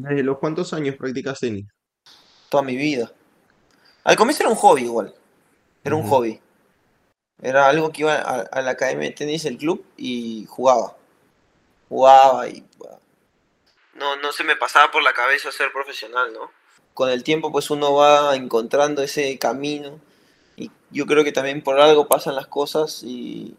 ¿Desde 0.00 0.22
los 0.22 0.38
cuántos 0.38 0.72
años 0.72 0.94
practicas 0.94 1.40
tenis? 1.40 1.66
Toda 2.48 2.62
mi 2.62 2.76
vida. 2.76 3.10
Al 4.04 4.14
comienzo 4.14 4.44
era 4.44 4.50
un 4.50 4.56
hobby 4.56 4.82
igual. 4.82 5.12
Era 5.82 5.96
un 5.96 6.06
hobby. 6.08 6.40
Era 7.42 7.68
algo 7.68 7.90
que 7.90 8.02
iba 8.02 8.14
a, 8.14 8.62
la 8.62 8.70
academia 8.70 9.08
de 9.08 9.14
tenis, 9.14 9.44
el 9.44 9.58
club, 9.58 9.84
y 9.96 10.46
jugaba. 10.48 10.96
Jugaba 11.88 12.48
y... 12.48 12.64
No, 13.94 14.14
no 14.16 14.30
se 14.30 14.44
me 14.44 14.54
pasaba 14.54 14.92
por 14.92 15.02
la 15.02 15.12
cabeza 15.12 15.50
ser 15.50 15.72
profesional, 15.72 16.32
¿no? 16.32 16.52
Con 16.94 17.10
el 17.10 17.24
tiempo 17.24 17.50
pues 17.50 17.68
uno 17.70 17.94
va 17.94 18.36
encontrando 18.36 19.02
ese 19.02 19.36
camino 19.38 20.00
y 20.54 20.70
yo 20.90 21.06
creo 21.06 21.24
que 21.24 21.32
también 21.32 21.62
por 21.62 21.80
algo 21.80 22.06
pasan 22.06 22.36
las 22.36 22.46
cosas 22.46 23.02
y, 23.02 23.56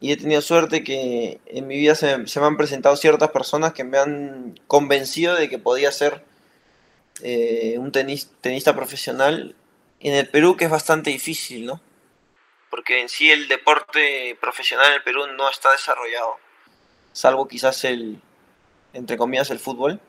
y 0.00 0.12
he 0.12 0.16
tenido 0.16 0.40
suerte 0.40 0.84
que 0.84 1.40
en 1.46 1.66
mi 1.66 1.76
vida 1.76 1.94
se, 1.94 2.18
me 2.18 2.46
han 2.46 2.56
presentado 2.56 2.96
ciertas 2.96 3.30
personas 3.30 3.72
que 3.72 3.84
me 3.84 3.98
han 3.98 4.58
convencido 4.66 5.34
de 5.34 5.48
que 5.48 5.58
podía 5.58 5.90
ser 5.90 6.24
eh, 7.22 7.76
un 7.78 7.90
tenista 7.90 8.76
profesional 8.76 9.56
en 10.00 10.14
el 10.14 10.28
Perú, 10.28 10.56
que 10.56 10.66
es 10.66 10.70
bastante 10.70 11.10
difícil, 11.10 11.66
¿no? 11.66 11.80
Porque 12.70 13.00
en 13.00 13.08
sí 13.08 13.30
el 13.30 13.48
deporte 13.48 14.36
profesional 14.40 14.86
en 14.88 14.94
el 14.94 15.02
Perú 15.02 15.22
no 15.36 15.50
está 15.50 15.72
desarrollado, 15.72 16.36
salvo 17.12 17.48
quizás 17.48 17.82
el, 17.84 18.20
entre 18.92 19.16
comillas, 19.16 19.50
el 19.50 19.58
fútbol. 19.58 20.00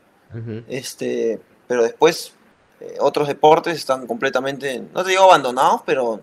este, 0.68 1.42
pero 1.68 1.82
después 1.82 2.36
eh, 2.80 2.98
otros 3.00 3.28
deportes 3.28 3.76
están 3.76 4.06
completamente, 4.06 4.84
no 4.94 5.04
te 5.04 5.10
digo 5.10 5.24
abandonados, 5.24 5.82
pero 5.84 6.22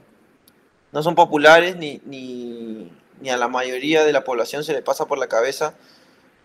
no 0.93 1.03
son 1.03 1.17
populares 1.17 1.75
ni, 1.77 2.01
ni 2.05 2.93
ni 3.21 3.31
a 3.31 3.37
la 3.37 3.49
mayoría 3.49 4.05
de 4.05 4.13
la 4.13 4.25
población 4.25 4.65
se 4.65 4.73
le 4.73 4.83
pasa 4.83 5.07
por 5.07 5.19
la 5.19 5.29
cabeza, 5.29 5.75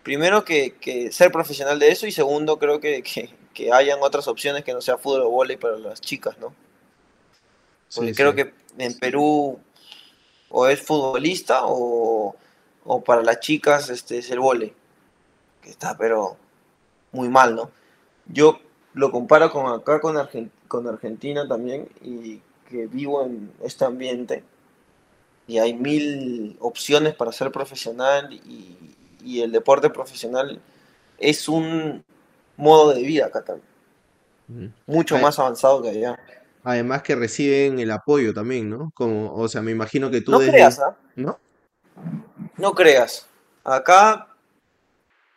primero 0.02 0.44
que, 0.44 1.10
ser 1.12 1.30
profesional 1.30 1.78
de 1.78 1.90
eso 1.90 2.06
y 2.06 2.12
segundo 2.12 2.58
creo 2.58 2.80
que, 2.80 3.02
que, 3.02 3.72
hayan 3.72 3.98
otras 4.02 4.28
opciones 4.28 4.64
que 4.64 4.72
no 4.72 4.80
sea 4.80 4.98
fútbol 4.98 5.22
o 5.22 5.30
vóley 5.30 5.56
para 5.56 5.78
las 5.78 6.00
chicas, 6.00 6.38
¿no? 6.38 6.54
Porque 7.94 8.14
creo 8.14 8.34
que 8.34 8.54
en 8.78 8.98
Perú 8.98 9.60
o 10.48 10.66
es 10.66 10.80
futbolista 10.80 11.60
o, 11.64 12.34
para 13.04 13.22
las 13.22 13.40
chicas 13.40 13.90
este 13.90 14.18
es 14.18 14.30
el 14.30 14.40
vóley, 14.40 14.72
que 15.62 15.70
está 15.70 15.96
pero 15.96 16.36
muy 17.12 17.28
mal, 17.28 17.54
¿no? 17.54 17.70
Yo 18.26 18.60
lo 18.94 19.10
comparo 19.10 19.50
con 19.50 19.66
acá 19.72 20.00
con, 20.00 20.16
con 20.68 20.88
Argentina 20.88 21.46
también 21.46 21.88
y 22.00 22.40
que 22.68 22.86
vivo 22.86 23.22
en 23.22 23.52
este 23.62 23.84
ambiente 23.84 24.42
y 25.46 25.58
hay 25.58 25.74
mil 25.74 26.56
opciones 26.60 27.14
para 27.14 27.32
ser 27.32 27.50
profesional 27.50 28.32
y, 28.32 28.78
el 29.40 29.52
deporte 29.52 29.88
profesional 29.88 30.60
es 31.16 31.48
un 31.48 32.04
modo 32.56 32.92
de 32.92 33.02
vida 33.02 33.26
acá 33.26 33.44
también. 33.44 34.74
Mucho 34.84 35.16
más 35.18 35.38
avanzado 35.38 35.80
que 35.80 35.90
allá. 35.90 36.18
Además 36.64 37.02
que 37.02 37.14
reciben 37.14 37.78
el 37.78 37.92
apoyo 37.92 38.34
también, 38.34 38.68
¿no? 38.68 38.90
Como, 38.94 39.32
o 39.32 39.46
sea, 39.46 39.62
me 39.62 39.70
imagino 39.70 40.10
que 40.10 40.22
tú... 40.22 40.32
No 40.32 40.40
creas, 40.40 40.80
¿ah? 40.80 40.96
¿No? 41.14 41.38
No 42.56 42.74
creas. 42.74 43.28
Acá 43.62 44.28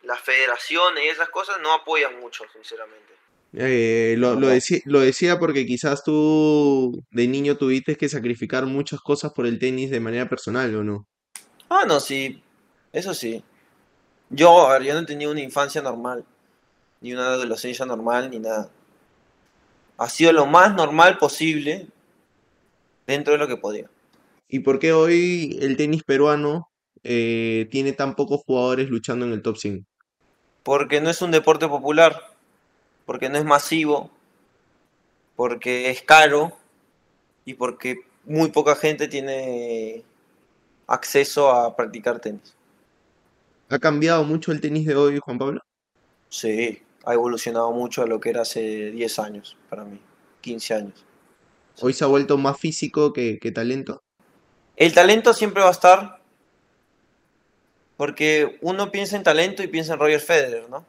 las 0.02 0.20
federaciones 0.20 1.04
y 1.04 1.08
esas 1.08 1.28
cosas 1.28 1.58
no 1.60 1.72
apoyan 1.72 2.18
mucho, 2.20 2.44
sinceramente. 2.52 3.15
Eh, 3.58 4.16
lo, 4.18 4.36
decía, 4.36 4.80
lo 4.84 5.00
decía 5.00 5.38
porque 5.38 5.64
quizás 5.64 6.04
tú 6.04 7.02
de 7.10 7.26
niño 7.26 7.56
tuviste 7.56 7.96
que 7.96 8.06
sacrificar 8.06 8.66
muchas 8.66 9.00
cosas 9.00 9.32
por 9.32 9.46
el 9.46 9.58
tenis 9.58 9.90
de 9.90 9.98
manera 9.98 10.28
personal, 10.28 10.74
¿o 10.76 10.84
no? 10.84 11.06
Ah, 11.70 11.84
no, 11.88 11.98
sí, 11.98 12.42
eso 12.92 13.14
sí. 13.14 13.42
Yo, 14.28 14.68
a 14.68 14.74
ver, 14.74 14.82
yo 14.82 14.94
no 14.94 15.06
tenía 15.06 15.30
una 15.30 15.40
infancia 15.40 15.80
normal, 15.80 16.22
ni 17.00 17.14
una 17.14 17.28
adolescencia 17.28 17.86
normal, 17.86 18.30
ni 18.30 18.40
nada. 18.40 18.68
Ha 19.96 20.08
sido 20.10 20.32
lo 20.32 20.44
más 20.44 20.74
normal 20.74 21.16
posible 21.16 21.86
dentro 23.06 23.32
de 23.32 23.38
lo 23.38 23.48
que 23.48 23.56
podía. 23.56 23.88
¿Y 24.48 24.60
por 24.60 24.78
qué 24.78 24.92
hoy 24.92 25.58
el 25.62 25.78
tenis 25.78 26.02
peruano 26.04 26.68
eh, 27.04 27.68
tiene 27.70 27.92
tan 27.92 28.16
pocos 28.16 28.42
jugadores 28.46 28.90
luchando 28.90 29.24
en 29.24 29.32
el 29.32 29.40
top 29.40 29.56
5? 29.56 29.86
Porque 30.62 31.00
no 31.00 31.08
es 31.08 31.22
un 31.22 31.30
deporte 31.30 31.66
popular 31.68 32.35
porque 33.06 33.30
no 33.30 33.38
es 33.38 33.44
masivo, 33.44 34.10
porque 35.36 35.90
es 35.90 36.02
caro 36.02 36.52
y 37.44 37.54
porque 37.54 38.00
muy 38.24 38.50
poca 38.50 38.74
gente 38.74 39.08
tiene 39.08 40.02
acceso 40.86 41.50
a 41.50 41.74
practicar 41.74 42.20
tenis. 42.20 42.54
¿Ha 43.68 43.78
cambiado 43.78 44.24
mucho 44.24 44.52
el 44.52 44.60
tenis 44.60 44.86
de 44.86 44.96
hoy, 44.96 45.18
Juan 45.18 45.38
Pablo? 45.38 45.60
Sí, 46.28 46.82
ha 47.04 47.14
evolucionado 47.14 47.72
mucho 47.72 48.02
a 48.02 48.06
lo 48.06 48.20
que 48.20 48.30
era 48.30 48.42
hace 48.42 48.90
10 48.90 49.18
años 49.20 49.56
para 49.70 49.84
mí, 49.84 50.00
15 50.40 50.74
años. 50.74 51.04
¿Hoy 51.80 51.92
se 51.92 52.04
ha 52.04 52.08
vuelto 52.08 52.36
más 52.38 52.58
físico 52.58 53.12
que, 53.12 53.38
talento? 53.54 54.02
El 54.76 54.92
talento 54.92 55.32
siempre 55.32 55.62
va 55.62 55.68
a 55.68 55.72
estar, 55.72 56.20
porque 57.96 58.58
uno 58.60 58.90
piensa 58.90 59.16
en 59.16 59.22
talento 59.22 59.62
y 59.62 59.68
piensa 59.68 59.94
en 59.94 60.00
Roger 60.00 60.20
Federer, 60.20 60.68
¿no? 60.68 60.84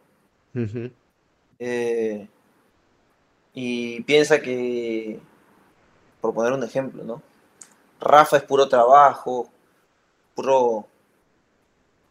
Eh, 1.59 2.27
y 3.53 4.01
piensa 4.03 4.39
que, 4.39 5.19
por 6.21 6.33
poner 6.33 6.53
un 6.53 6.63
ejemplo, 6.63 7.03
¿no? 7.03 7.21
Rafa 7.99 8.37
es 8.37 8.43
puro 8.43 8.69
trabajo, 8.69 9.49
puro 10.35 10.87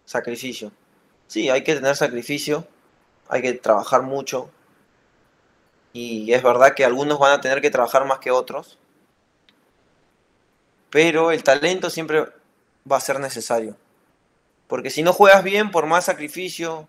sacrificio. 0.04 0.72
Sí, 1.28 1.48
hay 1.50 1.62
que 1.62 1.74
tener 1.74 1.96
sacrificio, 1.96 2.66
hay 3.28 3.42
que 3.42 3.52
trabajar 3.54 4.02
mucho. 4.02 4.50
Y 5.92 6.32
es 6.32 6.42
verdad 6.42 6.74
que 6.74 6.84
algunos 6.84 7.18
van 7.18 7.32
a 7.32 7.40
tener 7.40 7.60
que 7.60 7.70
trabajar 7.70 8.04
más 8.06 8.18
que 8.18 8.30
otros. 8.30 8.78
Pero 10.90 11.30
el 11.30 11.42
talento 11.42 11.90
siempre 11.90 12.26
va 12.90 12.96
a 12.96 13.00
ser 13.00 13.20
necesario. 13.20 13.76
Porque 14.66 14.90
si 14.90 15.02
no 15.02 15.12
juegas 15.12 15.44
bien, 15.44 15.70
por 15.70 15.86
más 15.86 16.04
sacrificio, 16.06 16.88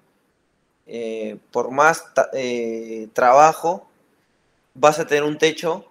eh, 0.90 1.38
por 1.52 1.70
más 1.70 2.06
eh, 2.34 3.10
trabajo, 3.12 3.90
vas 4.74 5.00
a 5.00 5.06
tener 5.06 5.24
un 5.24 5.38
techo 5.38 5.86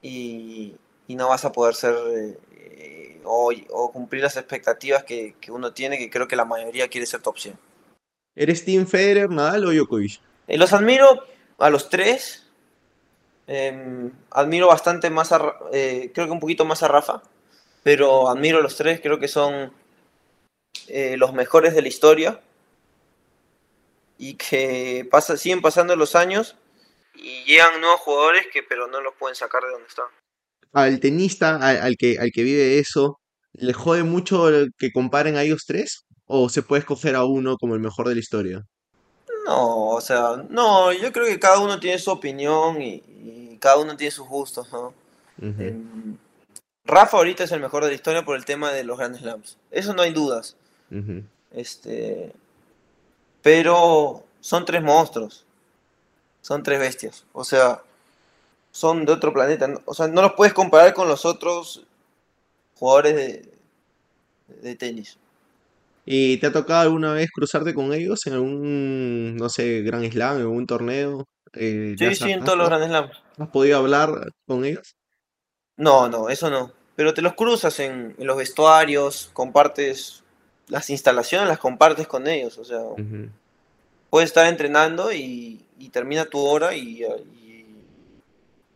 y, 0.00 0.76
no 1.08 1.28
vas 1.28 1.44
a 1.44 1.52
poder 1.52 1.74
ser 1.74 1.94
eh, 2.14 3.20
o, 3.24 3.92
cumplir 3.92 4.22
las 4.22 4.38
expectativas 4.38 5.04
que, 5.04 5.34
uno 5.48 5.74
tiene, 5.74 5.98
que 5.98 6.08
creo 6.08 6.26
que 6.26 6.36
la 6.36 6.46
mayoría 6.46 6.88
quiere 6.88 7.06
ser 7.06 7.20
top 7.20 7.38
100. 7.38 7.58
¿Eres 8.34 8.64
Team 8.64 8.86
Federer, 8.86 9.28
Nadal 9.28 9.66
o 9.66 9.72
Djokovic? 9.72 10.20
los 10.48 10.72
admiro 10.72 11.24
a 11.58 11.68
los 11.68 11.90
tres. 11.90 12.46
Em, 13.46 14.10
admiro 14.30 14.68
bastante 14.68 15.10
más 15.10 15.32
a, 15.32 15.38
creo 15.70 16.26
que 16.26 16.30
un 16.30 16.40
poquito 16.40 16.64
más 16.64 16.82
a 16.82 16.88
Rafa, 16.88 17.22
pero 17.82 18.30
admiro 18.30 18.58
a 18.58 18.62
los 18.62 18.76
tres, 18.76 19.00
creo 19.02 19.18
que 19.18 19.28
son 19.28 19.72
los 20.88 21.32
mejores 21.34 21.74
de 21.74 21.82
la 21.82 21.88
historia 21.88 22.40
y 24.22 24.34
que 24.34 25.06
pasa, 25.10 25.36
siguen 25.36 25.60
pasando 25.60 25.96
los 25.96 26.14
años 26.14 26.56
y 27.14 27.44
llegan 27.44 27.80
nuevos 27.80 28.00
jugadores 28.00 28.46
que 28.52 28.62
pero 28.62 28.86
no 28.86 29.00
los 29.00 29.14
pueden 29.18 29.34
sacar 29.34 29.64
de 29.64 29.70
donde 29.70 29.88
están. 29.88 30.06
Al 30.72 31.00
tenista, 31.00 31.56
al, 31.56 31.96
que, 31.96 32.18
al 32.20 32.30
que 32.30 32.44
vive 32.44 32.78
eso, 32.78 33.18
¿Le 33.54 33.72
jode 33.72 34.02
mucho 34.02 34.48
el 34.48 34.72
que 34.78 34.92
comparen 34.92 35.36
a 35.36 35.42
ellos 35.42 35.64
tres? 35.66 36.06
¿O 36.26 36.48
se 36.48 36.62
puede 36.62 36.80
escoger 36.80 37.16
a 37.16 37.24
uno 37.24 37.58
como 37.58 37.74
el 37.74 37.80
mejor 37.80 38.08
de 38.08 38.14
la 38.14 38.20
historia? 38.20 38.64
No, 39.44 39.88
o 39.88 40.00
sea, 40.00 40.42
no, 40.48 40.92
yo 40.92 41.12
creo 41.12 41.26
que 41.26 41.38
cada 41.38 41.58
uno 41.58 41.78
tiene 41.78 41.98
su 41.98 42.10
opinión 42.10 42.80
y, 42.80 43.02
y 43.06 43.58
cada 43.60 43.78
uno 43.78 43.96
tiene 43.96 44.10
sus 44.10 44.26
gustos, 44.26 44.72
¿no? 44.72 44.94
Rafa 46.84 47.16
ahorita 47.16 47.44
es 47.44 47.52
el 47.52 47.60
mejor 47.60 47.82
de 47.82 47.90
la 47.90 47.96
historia 47.96 48.24
por 48.24 48.36
el 48.36 48.44
tema 48.44 48.72
de 48.72 48.84
los 48.84 48.96
Grand 48.96 49.18
Slams. 49.18 49.58
Eso 49.70 49.92
no 49.92 50.02
hay 50.02 50.12
dudas. 50.12 50.56
Este, 51.50 52.32
pero 53.42 54.24
son 54.40 54.64
tres 54.64 54.82
monstruos, 54.82 55.44
son 56.42 56.62
tres 56.62 56.80
bestias. 56.80 57.24
O 57.32 57.44
sea, 57.44 57.82
son 58.72 59.04
de 59.06 59.12
otro 59.12 59.32
planeta. 59.32 59.68
O 59.86 59.94
sea, 59.94 60.08
no 60.08 60.22
los 60.22 60.34
puedes 60.34 60.54
comparar 60.54 60.94
con 60.94 61.08
los 61.08 61.24
otros 61.26 61.84
jugadores 62.78 63.16
de, 63.16 63.52
de 64.62 64.76
tenis. 64.76 65.18
¿Y 66.04 66.38
te 66.38 66.48
ha 66.48 66.52
tocado 66.52 66.80
alguna 66.82 67.12
vez 67.12 67.30
cruzarte 67.32 67.74
con 67.74 67.92
ellos 67.92 68.26
en 68.26 68.32
algún, 68.34 69.36
no 69.36 69.48
sé, 69.48 69.82
Grand 69.82 70.10
Slam, 70.10 70.36
en 70.36 70.42
algún 70.42 70.66
torneo? 70.66 71.26
Eh, 71.52 71.94
¿le 71.98 72.06
Sí, 72.06 72.06
has, 72.06 72.18
sí, 72.18 72.30
en 72.32 72.40
has- 72.40 72.46
todos 72.46 72.58
los 72.58 72.68
Grand 72.68 72.84
Slams. 72.86 73.22
has 73.38 73.48
podido 73.50 73.78
hablar 73.78 74.10
con 74.46 74.64
ellos? 74.64 74.96
No, 75.76 76.08
no, 76.08 76.28
eso 76.30 76.48
no. 76.50 76.72
Pero 76.96 77.12
te 77.14 77.22
los 77.22 77.34
cruzas 77.34 77.78
en, 77.80 78.14
en 78.18 78.26
los 78.26 78.36
vestuarios, 78.36 79.30
compartes 79.32 80.21
las 80.68 80.90
instalaciones, 80.90 81.48
las 81.48 81.58
compartes 81.58 82.06
con 82.06 82.26
ellos. 82.26 82.58
O 82.58 82.64
sea, 82.64 82.82
Ujú, 82.96 83.28
puedes 84.10 84.30
estar 84.30 84.46
entrenando 84.46 85.12
y, 85.12 85.64
y 85.78 85.88
termina 85.90 86.24
tu 86.26 86.38
hora 86.40 86.74
y, 86.74 87.02
y 87.04 87.66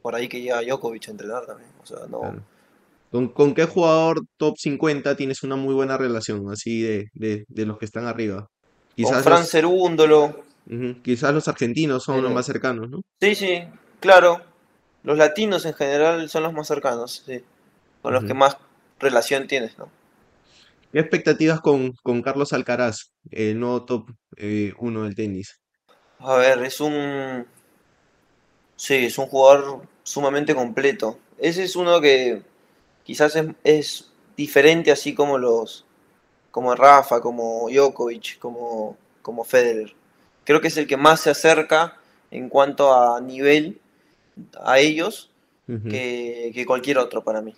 por 0.03 0.15
ahí 0.15 0.29
que 0.29 0.41
llega 0.41 0.63
Djokovic 0.63 1.09
a 1.09 1.11
entrenar 1.11 1.47
también. 1.47 1.71
O 1.83 1.87
sea, 1.87 1.99
no. 2.09 2.21
claro. 2.21 2.43
¿Con, 3.11 3.29
con 3.29 3.55
qué 3.55 3.65
jugador 3.67 4.23
top 4.39 4.57
50 4.59 5.17
tienes 5.17 5.43
una 5.43 5.57
muy 5.57 5.75
buena 5.75 5.97
relación, 5.99 6.51
así 6.51 6.83
de, 6.83 7.07
de, 7.15 7.45
de 7.49 7.67
los 7.67 7.79
que 7.79 7.87
están 7.87 8.07
arriba? 8.07 8.47
Con 8.97 8.97
Quizás 8.97 9.25
Fran 9.25 9.41
los, 9.43 9.51
Cerúndolo. 9.51 10.45
ujú, 10.67 11.03
quizás 11.03 11.35
los 11.35 11.49
argentinos 11.49 12.05
son 12.05 12.23
los 12.23 12.33
más 12.33 12.47
cercanos, 12.47 12.91
¿no? 12.91 13.01
sí, 13.21 13.35
sí, 13.35 13.63
claro. 14.01 14.43
Los 15.03 15.19
latinos 15.19 15.65
en 15.67 15.75
general 15.75 16.29
son 16.29 16.43
los 16.43 16.53
más 16.53 16.67
cercanos, 16.67 17.23
sí. 17.27 17.43
Con 18.03 18.15
los 18.15 18.25
que 18.25 18.35
más 18.35 18.57
relación 18.99 19.47
tienes, 19.47 19.79
¿no? 19.79 19.89
¿Qué 20.93 21.01
expectativas 21.01 21.61
con, 21.61 21.93
con 22.03 22.23
Carlos 22.23 22.53
Alcaraz, 22.53 23.13
el 23.31 23.59
nuevo 23.59 23.85
top 23.85 24.11
eh, 24.37 24.73
uno 24.79 25.05
del 25.05 25.15
tenis? 25.15 25.61
A 26.19 26.37
ver, 26.37 26.63
es 26.65 26.81
un. 26.81 27.47
Sí, 28.77 29.07
es 29.07 29.19
un 29.19 29.27
jugador 29.27 29.83
sumamente 30.03 30.55
completo. 30.55 31.19
Ese 31.39 31.65
es 31.65 31.77
uno 31.77 32.01
que 32.01 32.43
quizás 33.05 33.37
es, 33.37 33.47
es 33.65 34.13
diferente, 34.37 34.91
así 34.91 35.15
como 35.15 35.39
los. 35.39 35.85
como 36.51 36.75
Rafa, 36.75 37.21
como 37.21 37.69
Djokovic, 37.69 38.39
como, 38.39 38.97
como 39.23 39.45
Federer. 39.45 39.95
Creo 40.45 40.61
que 40.61 40.69
es 40.69 40.77
el 40.77 40.87
que 40.87 40.97
más 40.97 41.21
se 41.21 41.31
acerca 41.31 41.99
en 42.31 42.49
cuanto 42.49 42.95
a 42.95 43.21
nivel 43.21 43.81
a 44.63 44.79
ellos 44.79 45.31
que, 45.67 46.53
que 46.55 46.67
cualquier 46.67 46.99
otro 46.99 47.25
para 47.25 47.43
mí. 47.43 47.55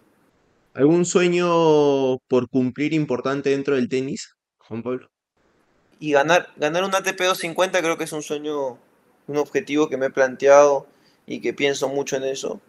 ¿Algún 0.78 1.04
sueño 1.04 2.18
por 2.28 2.48
cumplir 2.48 2.92
importante 2.92 3.50
dentro 3.50 3.74
del 3.74 3.88
tenis, 3.88 4.36
Juan 4.58 4.84
Pablo? 4.84 5.10
Y 5.98 6.12
ganar, 6.12 6.52
ganar 6.54 6.84
un 6.84 6.94
ATP 6.94 7.18
250 7.18 7.82
creo 7.82 7.98
que 7.98 8.04
es 8.04 8.12
un 8.12 8.22
sueño, 8.22 8.78
un 9.26 9.36
objetivo 9.38 9.88
que 9.88 9.96
me 9.96 10.06
he 10.06 10.10
planteado 10.10 10.86
y 11.26 11.40
que 11.40 11.52
pienso 11.52 11.88
mucho 11.88 12.14
en 12.14 12.22
eso. 12.22 12.60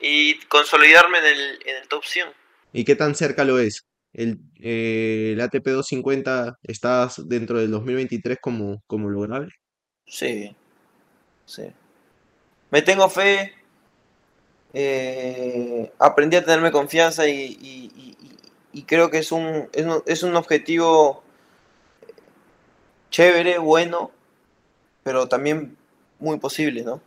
Y 0.00 0.40
consolidarme 0.46 1.18
en 1.18 1.26
el, 1.26 1.40
en 1.64 1.76
el 1.80 1.86
top 1.86 2.02
100. 2.04 2.26
¿Y 2.72 2.84
qué 2.84 2.96
tan 2.96 3.14
cerca 3.14 3.44
lo 3.44 3.60
es? 3.60 3.86
¿El, 4.12 4.40
eh, 4.60 5.34
el 5.34 5.40
ATP 5.40 5.64
250 5.64 6.58
está 6.64 7.08
dentro 7.18 7.60
del 7.60 7.70
2023 7.70 8.38
como, 8.40 8.82
como 8.88 9.08
lograble? 9.08 9.52
Sí, 10.06 10.56
sí. 11.46 11.70
Me 12.72 12.82
tengo 12.82 13.08
fe, 13.08 13.54
eh, 14.72 15.53
aprendí 15.98 16.36
a 16.36 16.44
tenerme 16.44 16.72
confianza 16.72 17.28
y, 17.28 17.32
y- 17.32 17.90
y- 17.96 18.16
y- 18.22 18.36
y 18.80 18.82
creo 18.84 19.10
que 19.10 19.18
es 19.18 19.32
un, 19.32 19.68
es 19.72 19.84
un, 19.86 20.02
es 20.06 20.22
un 20.22 20.36
objetivo 20.36 21.22
chévere, 23.10 23.58
bueno, 23.58 24.10
pero 25.04 25.28
también 25.28 25.76
muy 26.18 26.38
posible, 26.38 26.82
¿no? 26.84 27.00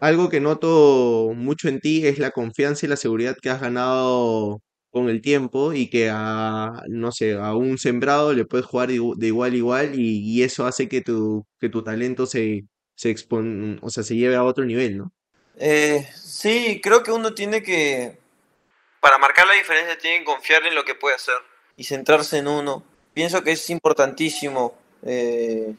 Algo 0.00 0.28
que 0.30 0.40
noto 0.40 1.32
mucho 1.36 1.68
en 1.68 1.80
ti 1.80 2.06
es 2.06 2.18
la 2.18 2.30
confianza 2.30 2.86
y 2.86 2.88
la 2.88 2.96
seguridad 2.96 3.36
que 3.40 3.50
has 3.50 3.60
ganado 3.60 4.60
con 4.90 5.08
el 5.10 5.20
tiempo 5.22 5.72
y 5.74 5.88
que 5.90 6.10
a, 6.12 6.82
no 6.88 7.12
sé, 7.12 7.34
a 7.34 7.54
un 7.54 7.78
sembrado 7.78 8.32
le 8.32 8.46
puedes 8.46 8.66
jugar 8.66 8.88
de, 8.88 8.96
igu- 9.00 9.16
de 9.16 9.26
igual 9.28 9.52
a 9.52 9.56
igual 9.56 10.00
y, 10.00 10.20
y 10.20 10.42
eso 10.42 10.66
hace 10.66 10.88
que 10.88 11.02
tu, 11.02 11.44
que 11.60 11.68
tu 11.68 11.82
talento 11.84 12.26
se, 12.26 12.64
se 12.96 13.10
expon- 13.14 13.78
o 13.82 13.90
sea, 13.90 14.02
se 14.02 14.16
lleve 14.16 14.36
a 14.36 14.44
otro 14.44 14.64
nivel, 14.64 14.98
¿no? 14.98 15.12
Eh, 15.56 16.06
sí, 16.16 16.80
creo 16.82 17.02
que 17.02 17.12
uno 17.12 17.34
tiene 17.34 17.62
que, 17.62 18.18
para 19.00 19.18
marcar 19.18 19.46
la 19.46 19.54
diferencia, 19.54 19.98
tiene 19.98 20.18
que 20.18 20.24
confiar 20.24 20.64
en 20.66 20.74
lo 20.74 20.84
que 20.84 20.94
puede 20.94 21.16
hacer 21.16 21.36
y 21.80 21.84
centrarse 21.84 22.36
en 22.36 22.46
uno. 22.46 22.82
Pienso 23.14 23.42
que 23.42 23.52
es 23.52 23.70
importantísimo 23.70 24.74
eh, 25.02 25.74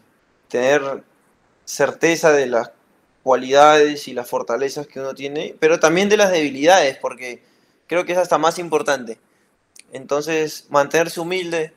tener 0.48 1.04
certeza 1.64 2.32
de 2.32 2.48
las 2.48 2.72
cualidades 3.22 4.08
y 4.08 4.14
las 4.14 4.28
fortalezas 4.28 4.88
que 4.88 5.00
uno 5.00 5.14
tiene, 5.14 5.56
pero 5.60 5.80
también 5.80 6.10
de 6.10 6.18
las 6.18 6.32
debilidades, 6.32 6.98
porque 6.98 7.44
creo 7.86 8.04
que 8.04 8.14
es 8.14 8.18
hasta 8.18 8.40
más 8.40 8.58
importante. 8.58 9.20
Entonces, 9.94 10.66
mantenerse 10.70 11.20
humilde, 11.20 11.72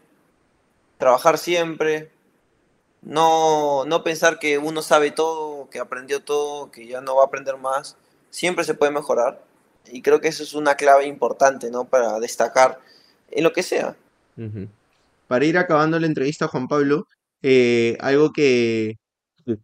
trabajar 0.97 1.37
siempre, 1.37 2.11
no, 3.03 3.85
no 3.85 4.03
pensar 4.03 4.39
que 4.39 4.57
uno 4.57 4.81
sabe 4.81 5.11
todo, 5.11 5.69
que 5.69 5.81
aprendió 5.81 6.23
todo, 6.23 6.71
que 6.71 6.87
ya 6.87 7.03
no 7.03 7.17
va 7.17 7.25
a 7.25 7.27
aprender 7.27 7.59
más. 7.59 7.99
Siempre 8.31 8.65
se 8.65 8.73
puede 8.73 8.91
mejorar. 8.91 9.43
Y 9.91 10.03
creo 10.03 10.21
que 10.21 10.29
eso 10.29 10.43
es 10.43 10.55
una 10.55 10.75
clave 10.75 11.07
importante, 11.07 11.71
¿no? 11.71 11.85
Para 11.85 12.19
destacar 12.21 12.81
en 13.31 13.45
lo 13.45 13.53
que 13.53 13.63
sea. 13.63 13.97
Para 15.27 15.45
ir 15.45 15.59
acabando 15.59 15.99
la 15.99 16.07
entrevista, 16.07 16.49
Juan 16.49 16.69
Pablo, 16.69 17.07
eh, 17.43 17.97
algo 18.01 18.33
que, 18.33 18.97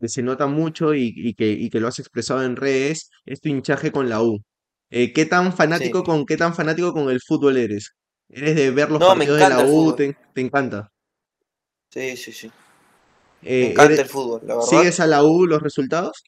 se 0.06 0.22
nota 0.22 0.46
mucho 0.46 0.94
y, 0.94 1.12
y 1.16 1.34
que, 1.34 1.50
y 1.50 1.70
que 1.70 1.80
lo 1.80 1.88
has 1.88 1.98
expresado 1.98 2.42
en 2.44 2.56
redes 2.56 3.10
es 3.24 3.40
tu 3.40 3.48
hinchaje 3.48 3.92
con 3.92 4.08
la 4.08 4.22
U. 4.22 4.38
Eh, 4.90 5.12
¿qué 5.12 5.24
tan 5.26 5.50
Sí. 5.50 5.56
fanático 5.56 6.02
con, 6.04 6.26
qué 6.26 6.36
tan 6.36 6.54
fanático 6.54 6.92
con 6.92 7.10
el 7.10 7.20
fútbol 7.20 7.56
eres? 7.56 7.92
¿Eres 8.28 8.56
de 8.56 8.70
ver 8.70 8.90
los 8.90 9.00
No, 9.00 9.14
me 9.14 9.24
partidos 9.24 9.38
de 9.38 9.46
la 9.46 9.56
encanta 9.56 9.66
U? 9.66 9.94
¿Te, 9.96 10.14
te 10.34 10.40
encanta? 10.40 10.88
Sí, 11.90 12.16
sí, 12.16 12.32
sí. 12.32 12.52
Me 13.42 13.48
Eh, 13.48 13.70
encanta 13.70 13.86
eres- 13.86 14.02
el 14.02 14.08
fútbol, 14.08 14.40
la 14.44 14.54
verdad. 14.54 14.68
¿sigues 14.70 15.00
a 15.00 15.06
la 15.06 15.24
U 15.24 15.46
los 15.46 15.62
resultados? 15.62 16.22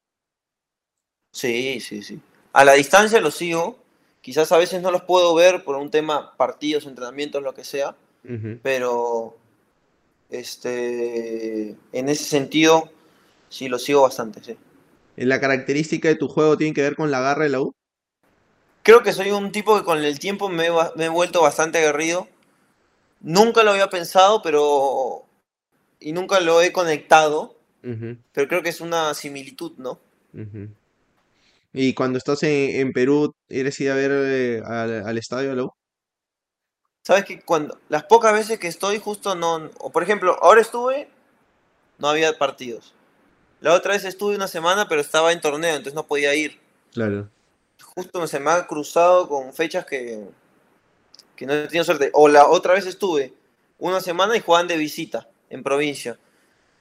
Sí, 1.33 1.81
sí, 1.81 2.02
sí. 2.02 2.20
A 2.52 2.64
la 2.64 2.72
distancia 2.74 3.20
lo 3.20 3.31
sigo. 3.31 3.78
Quizás 4.22 4.50
a 4.52 4.56
veces 4.56 4.80
no 4.80 4.90
los 4.90 5.02
puedo 5.02 5.35
ver 5.35 5.64
por 5.64 5.76
un 5.76 5.90
tema 5.90 6.35
partidos, 6.37 6.87
entrenamientos, 6.87 7.42
lo 7.42 7.52
que 7.54 7.64
sea. 7.64 7.94
Pero 8.62 9.37
este, 10.30 11.76
en 11.92 12.08
ese 12.08 12.24
sentido, 12.24 12.90
sí 13.48 13.68
lo 13.68 13.78
sigo 13.78 14.02
bastante, 14.02 14.42
sí. 14.42 14.56
¿La 15.16 15.40
característica 15.40 16.08
de 16.08 16.14
tu 16.16 16.28
juego 16.28 16.56
tiene 16.56 16.72
que 16.72 16.82
ver 16.82 16.96
con 16.96 17.11
la 17.11 17.20
garra 17.20 17.44
de 17.44 17.50
la 17.50 17.61
U? 17.61 17.74
Creo 18.82 19.02
que 19.02 19.12
soy 19.12 19.30
un 19.30 19.52
tipo 19.52 19.76
que 19.76 19.85
con 19.85 19.98
el 20.02 20.18
tiempo 20.18 20.48
me 20.48 20.66
he, 20.66 20.70
va- 20.70 20.92
me 20.96 21.04
he 21.06 21.08
vuelto 21.08 21.42
bastante 21.42 21.78
aguerrido. 21.78 22.28
Nunca 23.20 23.62
lo 23.62 23.72
había 23.72 23.90
pensado, 23.90 24.42
pero... 24.42 25.24
Y 26.00 26.12
nunca 26.12 26.40
lo 26.40 26.61
he 26.62 26.72
conectado, 26.72 27.54
pero 28.32 28.48
creo 28.48 28.62
que 28.62 28.70
es 28.70 28.80
una 28.80 29.14
similitud, 29.14 29.72
¿no? 29.76 30.00
ujú. 30.35 30.68
Y 31.72 31.94
cuando 31.94 32.18
estás 32.18 32.42
en, 32.42 32.80
en 32.80 32.92
Perú, 32.92 33.35
¿eres 33.48 33.80
ir 33.80 33.90
a 33.90 33.94
ver 33.94 34.11
eh, 34.12 34.62
al, 34.64 35.06
al 35.06 35.18
estadio 35.18 35.50
de 35.50 35.56
la 35.56 35.64
U? 35.64 35.72
Sabes 37.04 37.24
que 37.24 37.40
cuando 37.40 37.78
las 37.88 38.04
pocas 38.04 38.32
veces 38.32 38.58
que 38.58 38.68
estoy 38.68 38.98
justo 38.98 39.35
no, 39.35 39.70
o 39.78 39.90
por 39.90 40.02
ejemplo, 40.02 40.37
ahora 40.40 40.61
estuve, 40.61 41.08
no 41.98 42.08
había 42.08 42.38
partidos. 42.38 42.94
La 43.61 43.74
otra 43.74 43.94
vez 43.94 44.04
estuve 44.04 44.37
una 44.37 44.48
semana, 44.48 44.88
pero 44.88 45.00
estaba 45.00 45.32
en 45.32 45.40
torneo, 45.40 45.70
entonces 45.70 45.94
no 45.94 46.06
podía 46.06 46.35
ir. 46.35 46.61
Claro. 46.92 47.28
Justo 47.82 48.26
se 48.26 48.38
me 48.38 48.50
ha 48.50 48.66
cruzado 48.66 49.28
con 49.28 49.52
fechas 49.52 49.87
que, 49.87 50.24
que 51.37 51.46
no 51.46 51.54
he 51.54 51.66
tenido 51.66 51.85
suerte. 51.85 52.11
O 52.12 52.28
la 52.28 52.48
otra 52.48 52.74
vez 52.74 52.87
estuve 52.87 53.35
una 53.78 54.00
semana 54.00 54.37
y 54.37 54.40
jugaban 54.40 54.68
de 54.68 54.76
visita 54.76 55.28
en 55.50 55.62
provincia. 55.62 56.18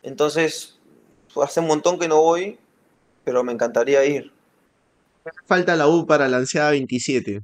Entonces, 0.04 0.80
hace 1.42 1.60
un 1.60 1.68
montón 1.68 2.00
que 2.00 2.08
no 2.08 2.22
voy, 2.22 2.60
pero 3.24 3.44
me 3.44 3.54
encantaría 3.54 4.04
ir. 4.06 4.32
Falta 5.46 5.76
la 5.76 5.88
U 5.88 6.06
para 6.06 6.28
la 6.28 6.38
ansiada 6.38 6.72
27. 6.72 7.42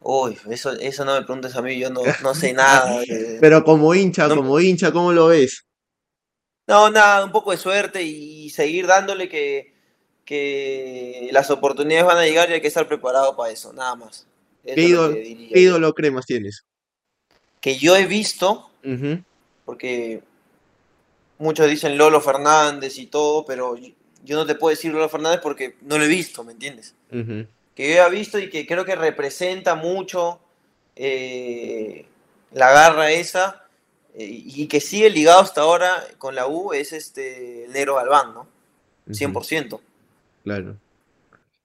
Uy, 0.00 0.38
eso, 0.50 0.72
eso 0.72 1.04
no 1.04 1.14
me 1.14 1.22
preguntes 1.22 1.56
a 1.56 1.62
mí, 1.62 1.78
yo 1.78 1.90
no, 1.90 2.02
no 2.22 2.34
sé 2.34 2.52
nada. 2.54 3.02
Pero 3.40 3.64
como 3.64 3.94
hincha, 3.94 4.28
no- 4.28 4.36
como 4.36 4.60
hincha, 4.60 4.92
¿cómo 4.92 5.12
lo 5.12 5.28
ves? 5.28 5.64
No, 6.66 6.90
nada, 6.90 7.24
un 7.24 7.32
poco 7.32 7.50
de 7.50 7.58
suerte 7.58 8.02
y 8.02 8.48
seguir 8.50 8.86
dándole 8.86 9.28
que, 9.28 9.74
que 10.24 11.28
las 11.32 11.50
oportunidades 11.50 12.06
van 12.06 12.18
a 12.18 12.24
llegar 12.24 12.48
y 12.50 12.54
hay 12.54 12.60
que 12.62 12.68
estar 12.68 12.88
preparado 12.88 13.36
para 13.36 13.52
eso, 13.52 13.72
nada 13.72 13.94
más. 13.96 14.26
Es 14.64 14.74
¿Qué 14.76 14.88
lo 14.88 15.10
ídolo, 15.12 15.92
qué 15.94 16.02
cremas 16.02 16.24
tienes? 16.26 16.64
que 17.60 17.76
yo 17.78 17.96
he 17.96 18.06
visto, 18.06 18.70
porque 19.64 20.22
muchos 21.38 21.68
dicen 21.68 21.96
Lolo 21.98 22.20
Fernández 22.20 22.98
y 22.98 23.06
todo, 23.06 23.44
pero 23.44 23.76
yo 24.24 24.36
no 24.36 24.46
te 24.46 24.54
puedo 24.54 24.70
decir 24.70 24.92
Lolo 24.92 25.08
Fernández 25.08 25.40
porque 25.42 25.76
no 25.82 25.98
lo 25.98 26.04
he 26.04 26.08
visto, 26.08 26.42
¿me 26.44 26.52
entiendes? 26.52 26.94
Que 27.10 27.94
yo 27.94 28.06
he 28.06 28.10
visto 28.10 28.38
y 28.38 28.50
que 28.50 28.66
creo 28.66 28.84
que 28.84 28.96
representa 28.96 29.74
mucho 29.74 30.40
eh, 30.96 32.06
la 32.52 32.70
garra 32.70 33.10
esa 33.10 33.66
eh, 34.14 34.26
y 34.28 34.66
que 34.66 34.80
sigue 34.80 35.10
ligado 35.10 35.40
hasta 35.40 35.60
ahora 35.60 36.04
con 36.18 36.34
la 36.34 36.46
U 36.46 36.72
es 36.72 36.92
este 36.92 37.64
el 37.66 37.72
Negro 37.72 37.96
Galván, 37.96 38.34
¿no? 38.34 38.48
100%. 39.08 39.80
Claro. 40.44 40.76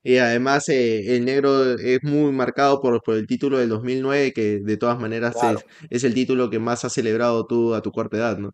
Y 0.04 0.18
además 0.18 0.68
eh, 0.70 1.16
el 1.16 1.26
negro 1.26 1.78
es 1.78 2.04
muy 2.04 2.32
marcado 2.32 2.82
por, 2.82 3.02
por 3.04 3.16
el 3.16 3.28
título 3.28 3.58
del 3.58 3.70
2009, 3.70 4.34
que 4.34 4.60
de 4.60 4.78
todas 4.78 5.00
maneras 5.00 5.36
Claro. 5.40 5.60
es, 5.60 5.66
es 5.90 6.04
el 6.04 6.14
título 6.14 6.50
que 6.50 6.60
más 6.60 6.86
has 6.86 6.94
celebrado 6.94 7.46
tú 7.46 7.76
a 7.76 7.82
tu 7.82 7.92
corta 7.92 8.18
edad, 8.18 8.38
¿no? 8.38 8.54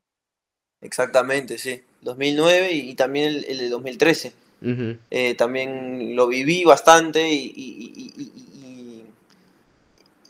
Exactamente, 0.81 1.57
sí. 1.57 1.83
2009 2.05 2.71
y, 2.71 2.91
y 2.91 2.95
también 2.95 3.27
el, 3.27 3.45
el 3.45 3.57
de 3.57 3.69
2013. 3.69 4.33
Ujú. 4.61 4.97
Eh, 5.11 5.35
también 5.35 6.15
lo 6.15 6.27
viví 6.27 6.63
bastante 6.63 7.29
y, 7.29 7.53
y- 7.55 9.05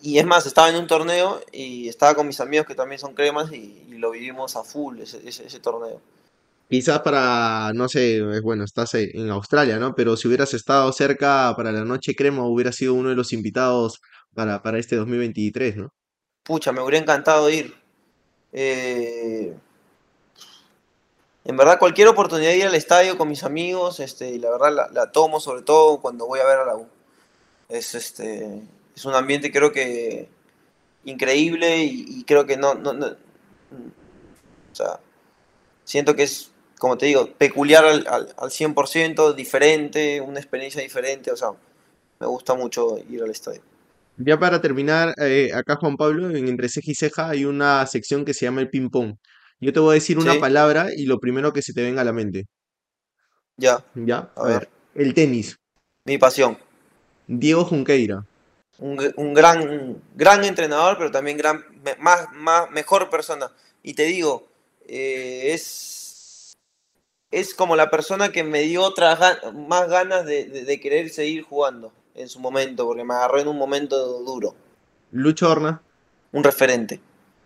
y- 0.02 0.18
es 0.20 0.26
más, 0.26 0.46
estaba 0.46 0.70
en 0.70 0.76
un 0.76 0.88
torneo 0.88 1.42
y 1.52 1.88
estaba 1.88 2.14
con 2.16 2.28
mis 2.28 2.40
amigos 2.40 2.68
que 2.68 2.76
también 2.76 3.00
son 3.00 3.14
cremas 3.16 3.52
y, 3.52 3.82
lo 3.98 4.12
vivimos 4.12 4.56
a 4.56 4.64
full 4.64 5.00
ese, 5.00 5.22
ese- 5.26 5.48
ese 5.48 5.60
torneo. 5.60 6.02
Quizás 6.70 7.00
para, 7.00 7.72
no 7.74 7.88
sé, 7.88 8.18
eh, 8.18 8.42
bueno, 8.42 8.64
estás 8.66 8.94
en 8.96 9.30
Australia, 9.30 9.78
¿no? 9.80 9.96
Pero 9.96 10.18
si 10.18 10.28
hubieras 10.28 10.54
estado 10.54 10.92
cerca 10.92 11.54
para 11.56 11.72
la 11.72 11.86
Noche 11.86 12.14
Crema, 12.16 12.46
hubiera 12.46 12.72
sido 12.72 12.94
uno 12.94 13.10
de 13.10 13.16
los 13.16 13.34
invitados 13.34 14.00
para, 14.34 14.62
para 14.62 14.78
este 14.80 14.96
2023, 14.96 15.78
¿no? 15.78 15.90
Pucha, 16.44 16.72
me 16.72 16.82
hubiera 16.82 16.98
encantado 17.00 17.50
ir. 17.50 17.74
Eh, 18.52 19.54
en 21.46 21.58
verdad, 21.58 21.78
cualquier 21.78 22.08
oportunidad 22.08 22.50
de 22.50 22.58
ir 22.58 22.66
al 22.66 22.76
estadio 22.76 23.18
con 23.18 23.30
mis 23.30 23.44
amigos, 23.44 24.00
este, 24.00 24.30
y 24.32 24.40
la 24.40 24.50
verdad 24.50 24.90
la, 24.92 25.12
tomo, 25.12 25.40
sobre 25.40 25.62
todo 25.62 26.02
cuando 26.02 26.26
voy 26.26 26.40
a 26.40 26.46
ver 26.46 26.58
a 26.58 26.66
la 26.66 26.76
U. 26.76 26.88
Es, 27.70 27.94
este, 27.94 28.62
es 28.96 29.06
un 29.06 29.14
ambiente 29.14 29.52
creo 29.52 29.72
que 29.72 30.28
increíble 31.04 31.84
y, 31.84 32.24
creo 32.24 32.46
que 32.48 32.58
no, 32.58 32.74
no, 32.74 32.94
no- 32.94 33.08
o 33.08 34.76
sea, 34.76 35.00
siento 35.84 36.16
que 36.16 36.24
es, 36.24 36.52
como 36.80 36.98
te 36.98 37.06
digo, 37.06 37.30
peculiar 37.38 37.86
al, 37.86 38.08
al, 38.08 38.34
al 38.38 38.50
100%, 38.50 39.34
diferente, 39.34 40.22
una 40.22 40.40
experiencia 40.40 40.82
diferente, 40.82 41.32
o 41.32 41.38
sea, 41.38 41.50
me 42.20 42.28
gusta 42.28 42.56
mucho 42.56 42.98
ir 43.10 43.22
al 43.22 43.30
estadio. 43.30 43.62
Ya 44.18 44.40
para 44.40 44.62
terminar, 44.62 45.14
eh, 45.22 45.52
acá 45.54 45.76
Juan 45.76 45.98
Pablo, 45.98 46.30
en 46.30 46.48
Entre 46.48 46.70
Ceja 46.70 46.92
y 46.92 46.96
Ceja 46.96 47.30
hay 47.30 47.46
una 47.46 47.86
sección 47.86 48.26
que 48.26 48.34
se 48.34 48.46
llama 48.46 48.62
el 48.62 48.70
ping 48.70 48.90
pong. 48.90 49.16
Yo 49.60 49.74
te 49.74 49.82
voy 49.82 49.92
a 49.92 49.94
decir 49.96 50.18
una 50.18 50.32
¿Sí? 50.34 50.40
palabra 50.40 50.88
y 50.96 51.06
lo 51.08 51.20
primero 51.20 51.52
que 51.52 51.62
se 51.62 51.74
te 51.74 51.82
venga 51.84 52.02
a 52.02 52.06
la 52.06 52.14
mente, 52.14 52.46
Ya, 53.58 53.84
¿ya? 53.96 54.32
a 54.36 54.44
A 54.44 54.50
ver, 54.50 54.60
ver, 54.60 54.70
el 54.94 55.14
tenis, 55.14 55.58
mi 56.06 56.18
pasión. 56.18 56.58
Diego 57.28 57.64
Junqueira, 57.66 58.26
un, 58.80 58.98
un 59.18 59.34
gran, 59.34 60.02
gran 60.16 60.44
entrenador, 60.44 60.98
pero 60.98 61.12
también 61.12 61.38
gran, 61.38 61.64
más, 62.00 62.28
más, 62.34 62.70
mejor 62.72 63.10
persona. 63.10 63.52
Y 63.84 63.94
te 63.94 64.04
digo, 64.04 64.48
eh, 64.88 65.52
es, 65.54 66.54
es 67.32 67.54
como 67.56 67.76
la 67.76 67.92
persona 67.92 68.32
que 68.32 68.44
me 68.44 68.62
dio 68.62 68.84
otras 68.84 69.20
más 69.56 69.90
ganas 69.90 70.26
de, 70.26 70.46
de- 70.46 70.66
de 70.66 70.80
querer 70.80 71.10
seguir 71.10 71.44
jugando 71.44 71.94
en 72.16 72.30
su 72.30 72.40
momento, 72.40 72.86
porque 72.88 73.04
me 73.06 73.14
agarró 73.16 73.40
en 73.40 73.48
un 73.50 73.58
momento 73.58 73.98
duro. 74.24 74.56
Lucho 75.10 75.50
Horna, 75.50 75.82
Un 76.34 76.44
referente. 76.44 77.00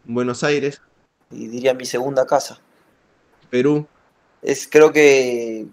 Buenos 0.03 0.43
Aires, 0.43 0.81
Y 1.31 1.47
diría 1.47 1.73
mi 1.73 1.85
segunda 1.85 2.25
casa. 2.25 2.59
Perú, 3.49 3.87
Es, 4.41 4.67
creo 4.67 4.91
que. 4.91 5.67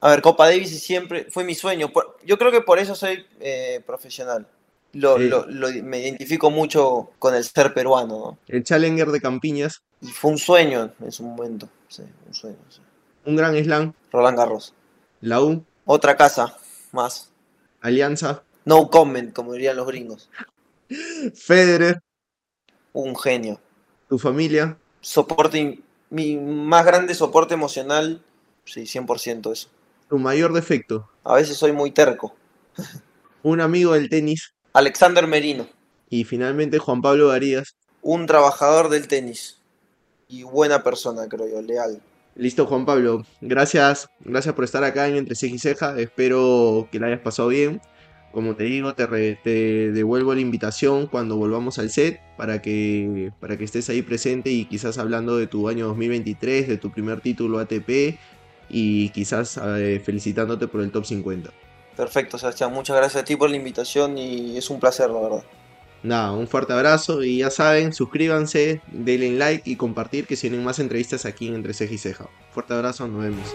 A 0.00 0.10
ver, 0.10 0.20
Copa 0.22 0.46
Davis 0.46 0.82
siempre 0.82 1.26
fue 1.30 1.44
mi 1.44 1.54
sueño. 1.54 1.90
Yo 2.24 2.36
creo 2.38 2.50
que 2.50 2.60
por 2.60 2.78
eso 2.78 2.94
soy 2.94 3.26
eh, 3.40 3.82
profesional. 3.86 4.46
Lo, 4.92 5.18
lo- 5.18 5.46
lo- 5.46 5.72
me 5.82 5.98
identifico 6.00 6.50
mucho 6.50 7.10
con 7.18 7.34
el 7.34 7.42
ser 7.42 7.74
peruano, 7.74 8.18
¿no? 8.18 8.38
el 8.46 8.62
Challenger 8.62 9.08
de 9.08 9.20
Campiñas, 9.20 9.82
Y 10.00 10.06
fue 10.08 10.30
un 10.30 10.38
sueño 10.38 10.92
en 11.00 11.10
su 11.10 11.24
momento. 11.24 11.68
Sí, 11.88 12.02
un 12.28 12.34
sueño. 12.34 12.58
sí. 12.68 12.80
un 13.24 13.34
Gran 13.34 13.56
Slam, 13.56 13.92
Roland 14.12 14.38
Garros. 14.38 14.72
la 15.20 15.42
U, 15.42 15.64
Otra 15.84 16.16
casa 16.16 16.56
más. 16.92 17.30
Alianza, 17.80 18.44
No 18.64 18.88
comment, 18.88 19.32
como 19.32 19.52
dirían 19.54 19.76
los 19.76 19.86
gringos. 19.88 20.30
Federer, 21.34 22.00
Un 22.92 23.16
genio. 23.16 23.60
Tu 24.14 24.18
familia, 24.20 24.78
Soporte, 25.00 25.80
mi 26.10 26.36
más 26.36 26.86
grande 26.86 27.16
soporte 27.16 27.54
emocional. 27.54 28.22
Sí, 28.64 28.82
100% 28.82 29.50
eso. 29.52 29.68
tu 30.08 30.18
mayor 30.18 30.52
defecto, 30.52 31.10
A 31.24 31.34
veces 31.34 31.56
soy 31.56 31.72
muy 31.72 31.90
terco. 31.90 32.32
un 33.42 33.60
amigo 33.60 33.92
del 33.94 34.08
tenis 34.08 34.54
Alexander 34.72 35.26
Merino. 35.26 35.66
y 36.08 36.22
finalmente 36.22 36.78
Juan 36.78 37.02
Pablo 37.02 37.28
Varías. 37.28 37.74
Un 38.02 38.26
trabajador 38.26 38.88
del 38.88 39.08
tenis. 39.08 39.58
Y 40.28 40.44
buena 40.44 40.84
persona, 40.84 41.28
creo 41.28 41.48
yo, 41.48 41.60
leal. 41.60 42.00
Listo, 42.36 42.66
Juan 42.66 42.86
Pablo. 42.86 43.26
Gracias, 43.40 44.08
gracias 44.20 44.54
por 44.54 44.62
estar 44.64 44.84
acá 44.84 45.08
en 45.08 45.16
Entre 45.16 45.34
Ceja 45.34 45.54
y 45.54 45.58
Ceja. 45.58 45.98
Espero 46.00 46.88
que 46.92 47.00
la 47.00 47.08
hayas 47.08 47.20
pasado 47.20 47.48
bien. 47.48 47.80
Como 48.34 48.56
te 48.56 48.64
digo, 48.64 48.94
te, 48.94 49.06
re- 49.06 49.38
te 49.42 49.92
devuelvo 49.92 50.34
la 50.34 50.40
invitación 50.40 51.06
cuando 51.06 51.36
volvamos 51.36 51.78
al 51.78 51.88
set 51.88 52.20
para 52.36 52.60
que, 52.60 53.30
para 53.40 53.56
que 53.56 53.62
estés 53.64 53.88
ahí 53.88 54.02
presente 54.02 54.50
y 54.50 54.64
quizás 54.64 54.98
hablando 54.98 55.36
de 55.38 55.46
tu 55.46 55.68
año 55.68 55.86
2023, 55.86 56.66
de 56.68 56.76
tu 56.76 56.90
primer 56.90 57.20
título 57.20 57.60
ATP 57.60 58.18
y 58.68 59.10
quizás 59.10 59.58
eh, 59.64 60.02
felicitándote 60.04 60.66
por 60.66 60.80
el 60.80 60.90
top 60.90 61.04
50. 61.06 61.50
Perfecto, 61.96 62.36
Sebastián. 62.38 62.72
Muchas 62.72 62.96
gracias 62.96 63.22
a 63.22 63.24
ti 63.24 63.36
por 63.36 63.48
la 63.50 63.56
invitación 63.56 64.18
y 64.18 64.56
es 64.56 64.68
un 64.68 64.80
placer, 64.80 65.10
la 65.10 65.20
verdad. 65.20 65.44
Nada, 66.02 66.32
un 66.32 66.48
fuerte 66.48 66.72
abrazo 66.72 67.22
y 67.22 67.38
ya 67.38 67.50
saben, 67.50 67.92
suscríbanse, 67.94 68.80
denle 68.92 69.30
like 69.38 69.70
y 69.70 69.76
compartir 69.76 70.26
que 70.26 70.36
si 70.36 70.48
vienen 70.48 70.64
más 70.66 70.78
entrevistas 70.80 71.24
aquí 71.24 71.46
en 71.48 71.54
Entre 71.54 71.72
Ceja 71.72 71.94
y 71.94 71.98
Ceja. 71.98 72.26
Fuerte 72.50 72.74
abrazo, 72.74 73.06
nos 73.08 73.22
vemos. 73.22 73.46